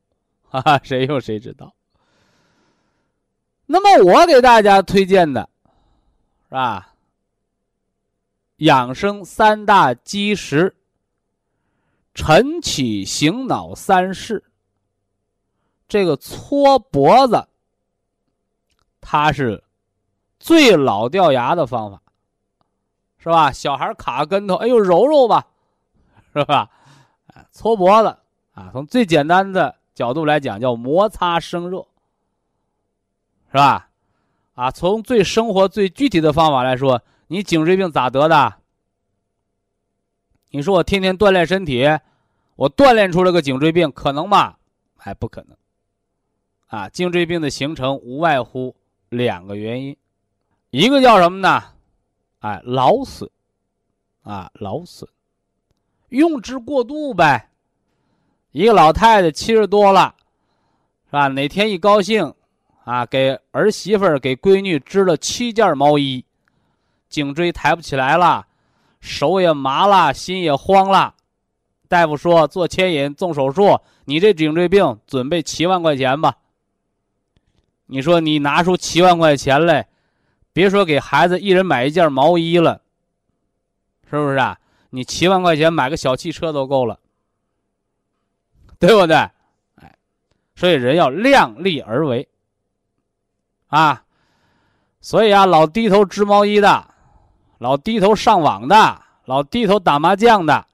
[0.48, 1.74] 哈哈，谁用谁知道。
[3.66, 5.48] 那么我给大家推荐的，
[6.48, 6.94] 是吧？
[8.57, 10.74] 养生三大基石：
[12.14, 14.49] 晨起醒脑三式。
[15.91, 17.49] 这个搓脖子，
[19.01, 19.62] 它是
[20.38, 22.01] 最老掉牙的方法，
[23.18, 23.51] 是吧？
[23.51, 25.49] 小孩卡跟头，哎呦，揉揉吧，
[26.32, 26.70] 是吧？
[27.51, 28.16] 搓脖子
[28.55, 31.84] 啊，从最简单的角度来讲，叫摩擦生热，
[33.51, 33.88] 是吧？
[34.55, 38.55] 啊，从最生活、最具体的方法来说，你颈椎病咋得的？
[40.51, 41.84] 你说我天天锻炼身体，
[42.55, 44.57] 我锻炼出了个颈椎病，可能吗？
[44.97, 45.57] 还，不可能。
[46.71, 48.77] 啊，颈椎病的形成无外乎
[49.09, 49.97] 两个原因，
[50.71, 51.64] 一个叫什么呢？
[52.39, 53.29] 哎，劳损，
[54.23, 55.11] 啊，劳损。
[56.11, 57.51] 用之过度呗，
[58.53, 60.14] 一个老太太七十多了，
[61.07, 61.27] 是吧？
[61.27, 62.33] 哪天一高兴，
[62.85, 66.25] 啊，给儿媳妇儿、给闺女织了七件毛衣，
[67.09, 68.47] 颈椎抬不起来了，
[69.01, 71.16] 手也麻了，心也慌了。
[71.89, 76.37] 大夫说做牵引、动手术，你这颈椎病准备七万块钱吧。
[77.91, 79.88] 你说你拿出七万块钱来，
[80.53, 82.80] 别说给孩子一人买一件毛衣了，
[84.09, 84.57] 是不是啊？
[84.91, 87.01] 你七万块钱买个小汽车都够了，
[88.78, 89.16] 对不对？
[89.16, 89.97] 哎，
[90.55, 92.28] 所以人要量力而为
[93.66, 94.05] 啊。
[95.01, 96.95] 所以啊，老低头织毛衣的，
[97.59, 100.64] 老低头上网的，老低头打麻将的，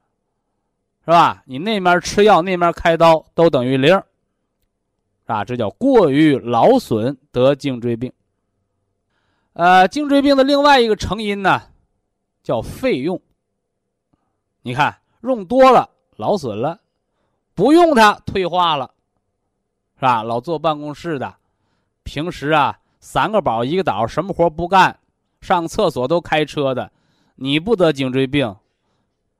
[1.03, 1.41] 是吧？
[1.45, 3.99] 你那面吃药，那面开刀，都等于零，
[5.27, 8.11] 啊，这叫过于劳损得颈椎病。
[9.53, 11.61] 呃，颈椎病的另外一个成因呢，
[12.43, 13.21] 叫费用。
[14.61, 16.79] 你看，用多了劳损了，
[17.53, 18.91] 不用它退化了，
[19.95, 20.23] 是吧？
[20.23, 21.35] 老坐办公室的，
[22.03, 24.99] 平时啊三个宝一个倒，什么活不干，
[25.41, 26.91] 上厕所都开车的，
[27.35, 28.55] 你不得颈椎病，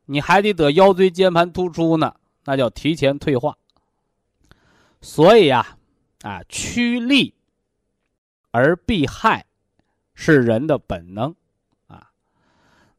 [0.06, 3.56] 你还得得腰椎间盘突出呢，那叫提前退化。
[5.00, 5.77] 所以呀，
[6.28, 7.34] 啊，趋利
[8.52, 9.46] 而避害，
[10.14, 11.34] 是人的本能。
[11.88, 12.12] 啊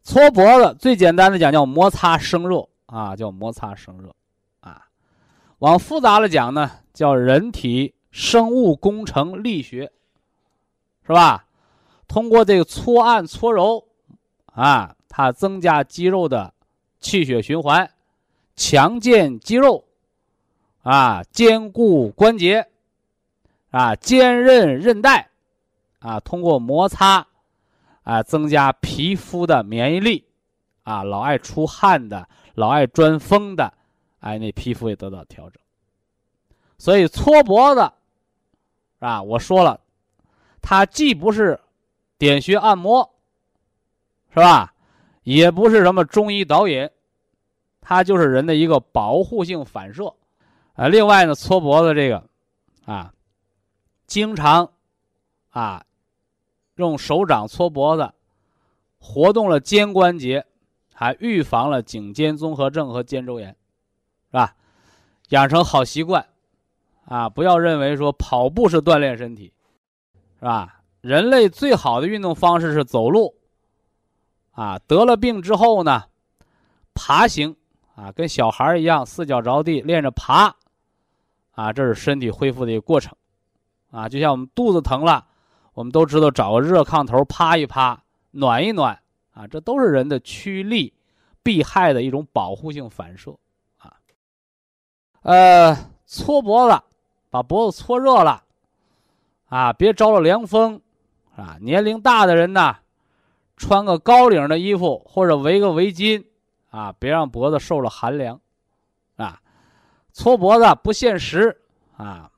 [0.02, 4.14] 搓脖子最简单的讲叫摩擦生热啊，叫摩擦生热，
[4.60, 4.88] 啊，
[5.58, 9.92] 往复杂了讲呢，叫人体生物工程力学，
[11.06, 11.44] 是吧？
[12.06, 13.88] 通过这个搓按搓揉，
[14.46, 16.54] 啊，它增加肌肉的
[16.98, 17.90] 气血循环，
[18.56, 19.84] 强健肌肉，
[20.82, 22.66] 啊，坚固关节，
[23.70, 25.30] 啊，坚韧韧带，
[26.00, 27.26] 啊，通过摩擦。
[28.04, 30.24] 啊，增加皮肤的免疫力，
[30.82, 33.70] 啊，老爱出汗的，老爱钻风的，
[34.20, 35.60] 哎，那皮肤也得到调整。
[36.78, 37.92] 所以搓脖子，
[39.00, 39.78] 啊，我说了，
[40.62, 41.60] 它既不是
[42.16, 43.14] 点穴按摩，
[44.30, 44.72] 是吧？
[45.24, 46.88] 也不是什么中医导引，
[47.82, 50.14] 它就是人的一个保护性反射。
[50.76, 52.24] 啊，另外呢，搓脖子这个，
[52.86, 53.12] 啊，
[54.08, 54.72] 经常，
[55.50, 55.84] 啊。
[56.76, 58.08] 用手掌搓脖子，
[59.00, 60.46] 活动了肩关节，
[60.94, 63.56] 还预防了颈肩综合症和肩周炎，是
[64.30, 64.54] 吧？
[65.30, 66.24] 养成好习惯，
[67.04, 69.52] 啊，不要认为说跑步是锻炼身体，
[70.38, 70.80] 是吧？
[71.00, 73.34] 人类最好的运动方式是走路，
[74.52, 76.04] 啊，得了病之后呢，
[76.94, 77.56] 爬行，
[77.96, 80.54] 啊，跟小孩一样四脚着地练着爬，
[81.56, 83.16] 啊，这是身体恢复的一个过程，
[83.90, 85.26] 啊，就像我们肚子疼了。
[85.74, 89.00] 我们都知道，找个热炕头趴一趴，暖一暖
[89.32, 90.92] 啊，这都是人的趋利
[91.44, 93.36] 避害的一种保护性反射
[93.76, 93.94] 啊。
[95.22, 96.82] 呃，搓脖子，
[97.30, 98.42] 把脖子搓热了
[99.46, 100.80] 啊，别着了凉风
[101.36, 101.56] 啊。
[101.60, 102.78] 年龄大的人呢，
[103.56, 106.24] 穿个高领的衣服或者围个围巾
[106.70, 108.40] 啊，别让脖子受了寒凉
[109.14, 109.40] 啊。
[110.12, 111.56] 搓脖子不限时
[111.96, 112.32] 啊。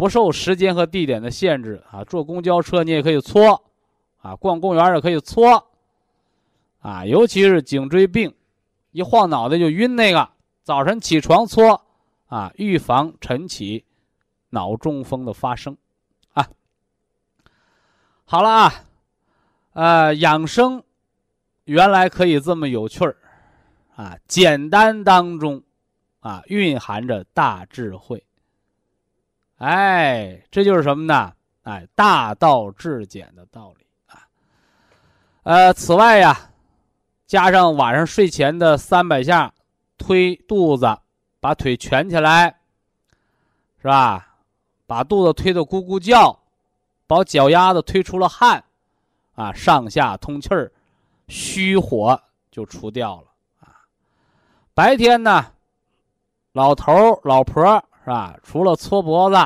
[0.00, 3.62] 不受时间和地点的限制啊，坐公交车你也可以搓，
[4.22, 5.62] 啊，逛公园也可以搓，
[6.80, 8.34] 啊，尤其是颈椎病，
[8.92, 10.26] 一晃脑袋就晕那个，
[10.62, 11.84] 早晨起床搓，
[12.28, 13.84] 啊，预防晨起
[14.48, 15.76] 脑中风的发生
[16.32, 16.48] 啊。
[18.24, 18.72] 好了啊，
[19.74, 20.82] 呃，养生
[21.64, 23.14] 原来可以这么有趣儿
[23.96, 25.62] 啊，简单当中
[26.20, 28.24] 啊蕴含着大智慧。
[29.60, 31.34] 哎，这就是什么呢？
[31.64, 34.26] 哎，大道至简的道理啊。
[35.42, 36.50] 呃，此外呀，
[37.26, 39.52] 加上晚上睡前的三百下
[39.98, 40.98] 推肚子，
[41.40, 42.58] 把腿蜷起来，
[43.82, 44.34] 是吧？
[44.86, 46.40] 把肚子推得咕咕叫，
[47.06, 48.64] 把脚丫子推出了汗，
[49.34, 50.72] 啊，上下通气儿，
[51.28, 52.18] 虚火
[52.50, 53.26] 就除掉了
[53.60, 53.84] 啊。
[54.72, 55.52] 白天呢，
[56.52, 57.84] 老头、老婆。
[58.12, 58.38] 啊？
[58.42, 59.36] 除了搓脖子，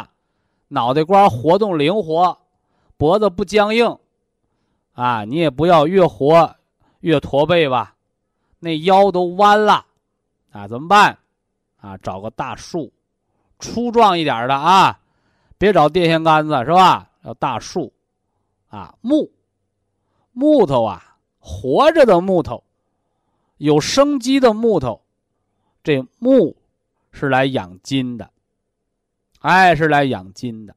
[0.69, 2.39] 脑袋瓜活动灵活，
[2.97, 3.99] 脖子不僵硬，
[4.93, 6.57] 啊，你也不要越活
[7.01, 7.95] 越驼背吧，
[8.59, 9.85] 那腰都弯了，
[10.51, 11.19] 啊，怎么办？
[11.81, 12.93] 啊，找个大树，
[13.59, 14.99] 粗壮一点的啊，
[15.59, 17.11] 别找电线杆子是吧？
[17.25, 17.93] 要大树，
[18.69, 19.31] 啊，木，
[20.33, 22.65] 木头啊，活着的木头，
[23.59, 25.03] 有生机的木头，
[25.83, 26.57] 这木
[27.13, 28.31] 是来养筋的。
[29.45, 30.75] 哎，是来养筋的，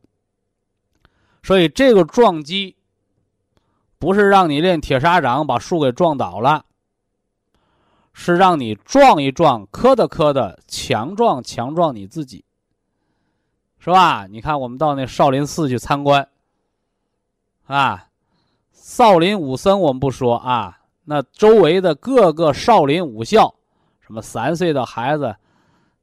[1.41, 2.76] 所以这个撞击
[3.97, 6.65] 不是让你练铁砂掌把树给撞倒了，
[8.11, 12.43] 是让你撞一撞，磕的磕的，强壮强壮你自己，
[13.80, 14.28] 是吧？
[14.28, 16.28] 你看，我们到那少林寺去参观，
[17.68, 18.07] 啊，
[18.74, 23.55] 少林武僧我们不说啊，那周围的各个少林武校，
[24.01, 25.38] 什么三岁的孩子、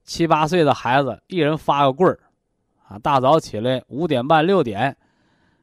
[0.02, 2.20] 七八岁的孩子，一人发个棍儿。
[2.98, 4.96] 大早起来五点半六点，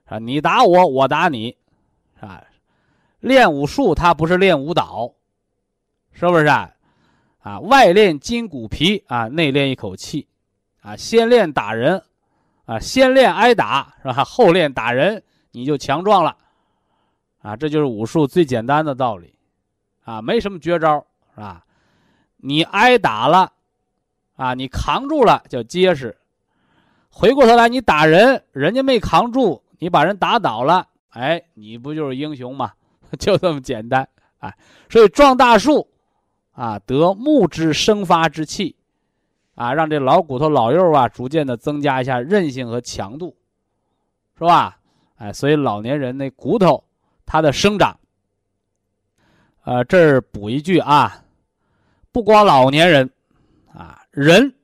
[0.05, 1.55] 啊，你打我，我打你，
[2.19, 2.43] 啊，
[3.19, 5.13] 练武术他不是练舞蹈，
[6.11, 6.69] 是不是啊？
[7.39, 10.27] 啊，外练筋骨皮啊，内练一口气，
[10.81, 12.03] 啊，先练打人，
[12.65, 14.23] 啊，先练挨打是吧？
[14.25, 16.37] 后练打人，你就强壮了，
[17.41, 19.33] 啊，这就是武术最简单的道理，
[20.03, 21.65] 啊，没什么绝招是吧？
[22.37, 23.51] 你挨打了，
[24.35, 26.17] 啊，你扛住了叫结实。
[27.11, 32.71] 回过头来，你打人，人家没扛住，你把人打倒了，哎，你不就是英雄吗？
[33.19, 34.07] 就这么简单，
[34.39, 34.57] 哎，
[34.89, 35.87] 所以撞大树，
[36.53, 38.75] 啊，得木之生发之气，
[39.55, 43.35] 啊，让这老骨头老幼啊，逐渐的增加一下韧性和强度，
[44.37, 44.79] 是吧？
[45.17, 46.83] 哎，所以老年人那骨头，
[47.25, 47.99] 它的生长，
[49.65, 51.23] 呃，这儿补一句啊，
[52.13, 53.11] 不光老年人，
[53.73, 54.55] 啊，人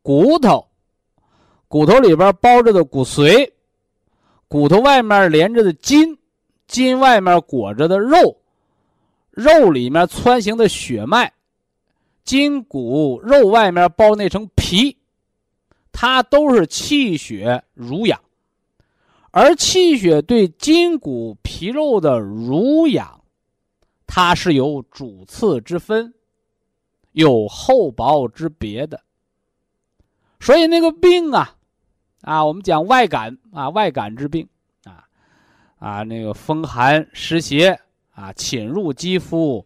[0.00, 0.66] 骨头。
[1.68, 3.50] 骨头里边包着的骨髓，
[4.46, 6.16] 骨头外面连着的筋，
[6.68, 8.40] 筋外面裹着的肉，
[9.32, 11.32] 肉里面穿行的血脉，
[12.22, 14.96] 筋骨肉外面包那层皮，
[15.90, 18.20] 它都是气血濡养，
[19.32, 23.20] 而气血对筋骨皮肉的濡养，
[24.06, 26.14] 它是有主次之分，
[27.10, 29.02] 有厚薄之别的，
[30.38, 31.54] 所以那个病啊。
[32.26, 34.48] 啊，我们讲外感啊，外感之病
[34.82, 35.06] 啊，
[35.78, 37.78] 啊，那个风寒湿邪
[38.10, 39.64] 啊，侵入肌肤，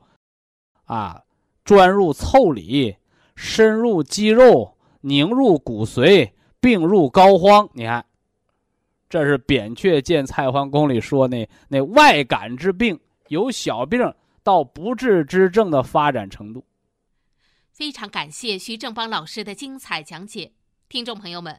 [0.84, 1.22] 啊，
[1.64, 2.96] 钻入腠理，
[3.34, 7.70] 深入肌肉，凝入骨髓，病入膏肓。
[7.72, 8.04] 你看，
[9.08, 16.66] 这是扁鹊见蔡桓公里说那那外感之病，由小病到不治之症的发展程度。
[17.72, 20.52] 非常感谢徐正邦老师的精彩讲解，
[20.90, 21.58] 听众朋友们。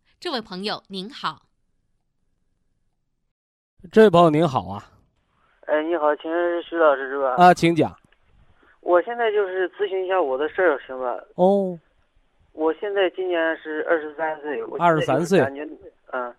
[0.21, 1.41] 这位朋友您好，
[3.91, 4.83] 这位朋友您好啊，
[5.65, 7.33] 哎，你好，请问是徐老师是吧？
[7.43, 7.91] 啊，请讲。
[8.81, 11.17] 我现在就是咨询一下我的事儿，行吧？
[11.33, 11.75] 哦，
[12.51, 15.67] 我现在今年是二十三岁，二十三岁，感觉
[16.11, 16.31] 嗯，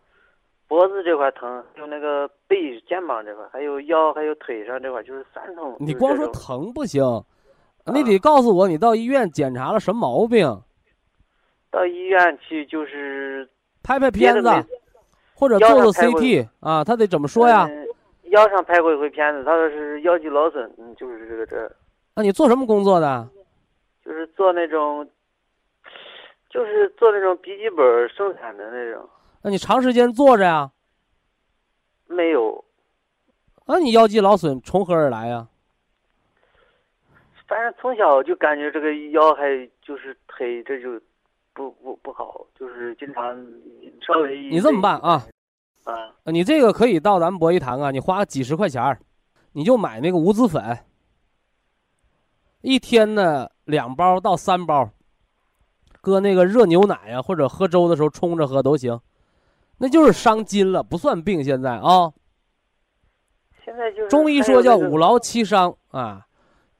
[0.68, 5.76] 脖子这块疼，就那个背、肩膀这块，还有腰，还有腿上这块，就是酸痛。
[5.80, 7.02] 你光说疼不行，
[7.92, 10.62] 你得告诉我你到医院检查了什么毛病。
[11.72, 13.48] 到医院去就是。
[13.82, 14.48] 拍拍片子，
[15.34, 17.68] 或者做做 CT 啊，他得怎么说呀？
[18.30, 21.70] 腰上拍过一回片子，他说是腰肌劳损，嗯，就是这个这。
[22.14, 23.28] 那你做什么工作的？
[24.04, 25.08] 就是做那种
[26.50, 29.08] 就是做那种笔记本生产的那种，
[29.42, 30.70] 那你长时间坐着呀？
[32.06, 32.64] 没有，
[33.66, 35.48] 那你腰肌劳损从何而来呀？
[37.46, 40.98] 反正从小就感觉这个腰还就是腿这就
[41.54, 43.36] 不不不好，就是经常
[44.06, 45.26] 稍微你这么办啊？
[45.84, 49.00] 啊，你这个可以到咱们博医堂啊，你花几十块钱儿，
[49.52, 50.78] 你就买那个五子粉，
[52.60, 54.90] 一天呢两包到三包，
[56.00, 59.00] 搁那个热牛奶呀、或者喝粥的时候冲着喝都行，
[59.78, 61.42] 那就是伤筋了，不算病。
[61.42, 62.12] 现在啊，
[63.64, 66.26] 现在就是中医说叫五劳七伤啊，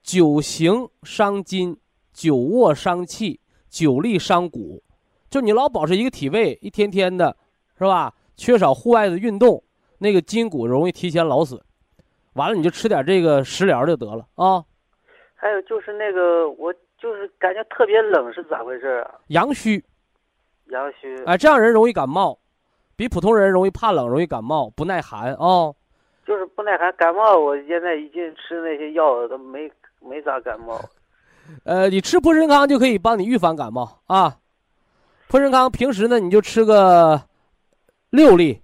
[0.03, 1.77] 久行伤筋，
[2.13, 3.41] 久卧伤气，
[3.73, 4.83] 久立伤骨，
[5.31, 7.35] 就你老保持一个体位，一天天的，
[7.79, 8.13] 是吧？
[8.37, 9.65] 缺少户外的运动，
[9.99, 11.59] 那个筋骨容易提前劳损。
[12.35, 14.63] 完了，你就吃点这个食疗就得了啊。
[15.35, 19.15] 还有就是那个，我就是感觉特别冷，是咋回事啊？
[19.29, 19.83] 阳虚，
[20.67, 22.39] 阳虚，哎，这样人容易感冒，
[22.95, 25.73] 比普通人容易怕冷，容易感冒，不耐寒啊、
[26.27, 27.39] 就是不耐寒感冒。
[27.39, 29.71] 我现在已经吃那些药都没
[30.01, 30.79] 没咋感冒。
[31.65, 34.37] 呃，你吃普参康就可以帮你预防感冒啊。
[35.29, 37.21] 普参康平时呢你就吃个
[38.11, 38.61] 六粒，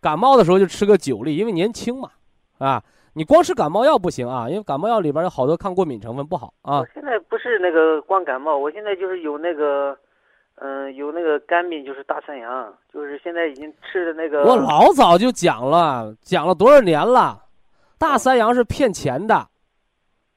[0.00, 2.10] 感冒的时候就吃个九粒，因为年轻嘛，
[2.58, 2.82] 啊，
[3.14, 6.88] 你光吃感冒药不行啊，因为感冒药里边有好多抗过敏成分不好啊我。
[6.92, 9.96] 现在不是那个光感冒，我现在就是有那个，
[10.56, 14.44] 嗯、有那个肝病，就是大三阳，就是现在已经吃的那个。
[14.44, 17.44] 我老早就讲了，讲了多少年了，
[17.96, 19.48] 大三阳是骗钱的，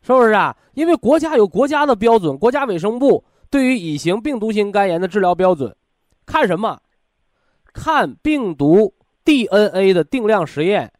[0.01, 0.55] 是不是啊？
[0.73, 5.75] 因为国家有国家的标准，国家卫生部对于乙型病毒性肝炎的治疗标准，
[6.25, 6.79] 看什么？
[7.73, 8.93] 看病毒
[9.23, 10.91] DNA 的定量实验，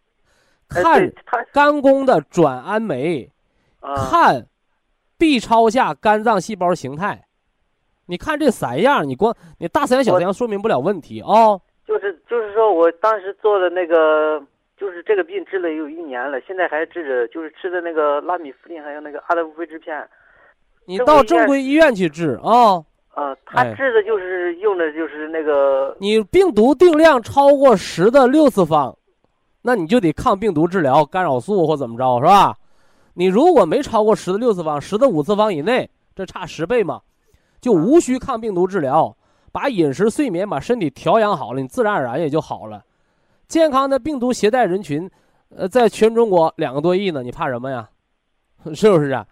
[0.70, 1.14] 哎看
[1.52, 3.30] 肝功的转氨酶，
[3.82, 4.48] 啊，看
[5.18, 7.26] B 超下肝脏细胞形态。
[8.06, 14.42] 你看这三样，你光你大三阳小三阳说明不了问题啊、就是就是说我当时做的那个，
[14.82, 19.96] 就是这个病治了有一年了，现在还治着，就是吃的那个拉米夫林，还有那个阿德夫非治片。
[20.86, 28.98] 你到正正规医院去治啊、啊，他哎治的就是用的就是那个，你病毒定量超过十的六次方，
[29.62, 32.58] 那你就得抗病毒治疗，干扰素或怎么着，是吧？
[33.14, 37.00] 你如果没超过十的六次方，十的五次方以内，这差十倍嘛，
[37.62, 39.16] 就无需抗病毒治疗，
[39.52, 42.84] 把饮食、睡眠把身体调养好了，你自然而然也就好了。
[43.52, 45.12] 健康的病毒携带人群，
[45.54, 47.90] 呃，在全中国两个多亿呢，你怕什么呀？
[48.74, 49.26] 是不是啊？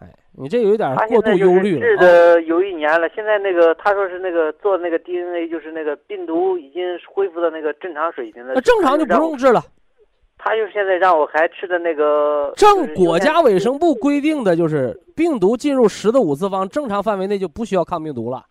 [0.00, 1.86] 哎，你这有一点他过度忧虑了、啊。
[1.86, 8.54] 治的有一年了，现在那个他说是那个做那个 DNA，就是那个病毒已经恢复到那个正常水平了。
[8.54, 9.62] 那正常就不用治了。
[10.38, 12.50] 他就现在让我还吃的那个。
[12.56, 18.46] 正国家卫生部规定的就是病毒进入十的五次方正常范围内就不需要抗病毒了，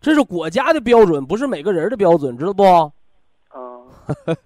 [0.00, 2.64] 这是国家的标准，不是每个人的标准，知道不？
[4.26, 4.36] 嗯。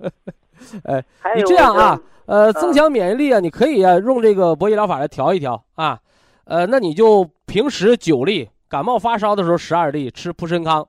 [0.84, 6.00] 哎，还有你这样啊，呃，嗯增强免疫力啊，你可以啊用这个博弈疗法来调一调啊，
[6.44, 10.86] 呃，那你就平时九粒，感冒发烧的时候十二粒，吃普参康，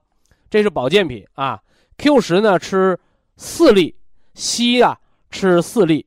[0.50, 1.60] 这是保健品啊。
[1.98, 2.98] Q 十呢吃
[3.36, 3.96] 四粒，
[4.36, 4.98] 硒啊
[5.32, 6.06] 吃四粒，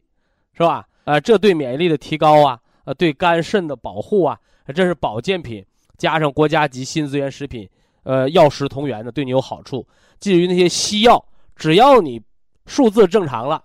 [0.52, 0.86] 是吧？
[1.04, 4.38] 呃，这对免疫力的提高啊，呃，对肝肾的保护啊，
[4.74, 5.64] 这是保健品，
[5.98, 7.68] 加上国家级新资源食品，
[8.04, 9.84] 呃，药食同源的，对你有好处。
[10.20, 11.24] 至于那些西药，
[11.56, 12.20] 只要你
[12.66, 13.64] 数字正常了，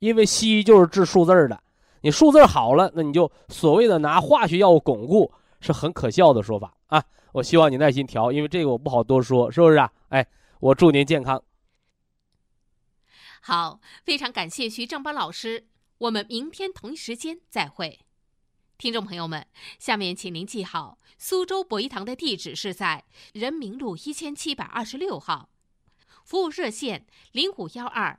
[0.00, 1.62] 因为西医就是治数字的，
[2.02, 7.02] 你数字好了，那你就所谓的拿化学药物巩固，是很可笑的说法啊。
[7.32, 9.90] 我希望你耐心调，因为这个我不好多说，是不是啊？
[10.08, 10.26] 哎，
[10.60, 11.42] 我祝您健康。
[13.40, 15.66] 好，非常感谢徐正邦老师，
[15.98, 18.00] 我们明天同一时间再会。
[18.76, 19.46] 听众朋友们，
[19.78, 25.48] 下面请您记好，苏州博医堂的地址是在人民路一千七百二十六号，
[26.24, 28.18] 服务热线零五幺二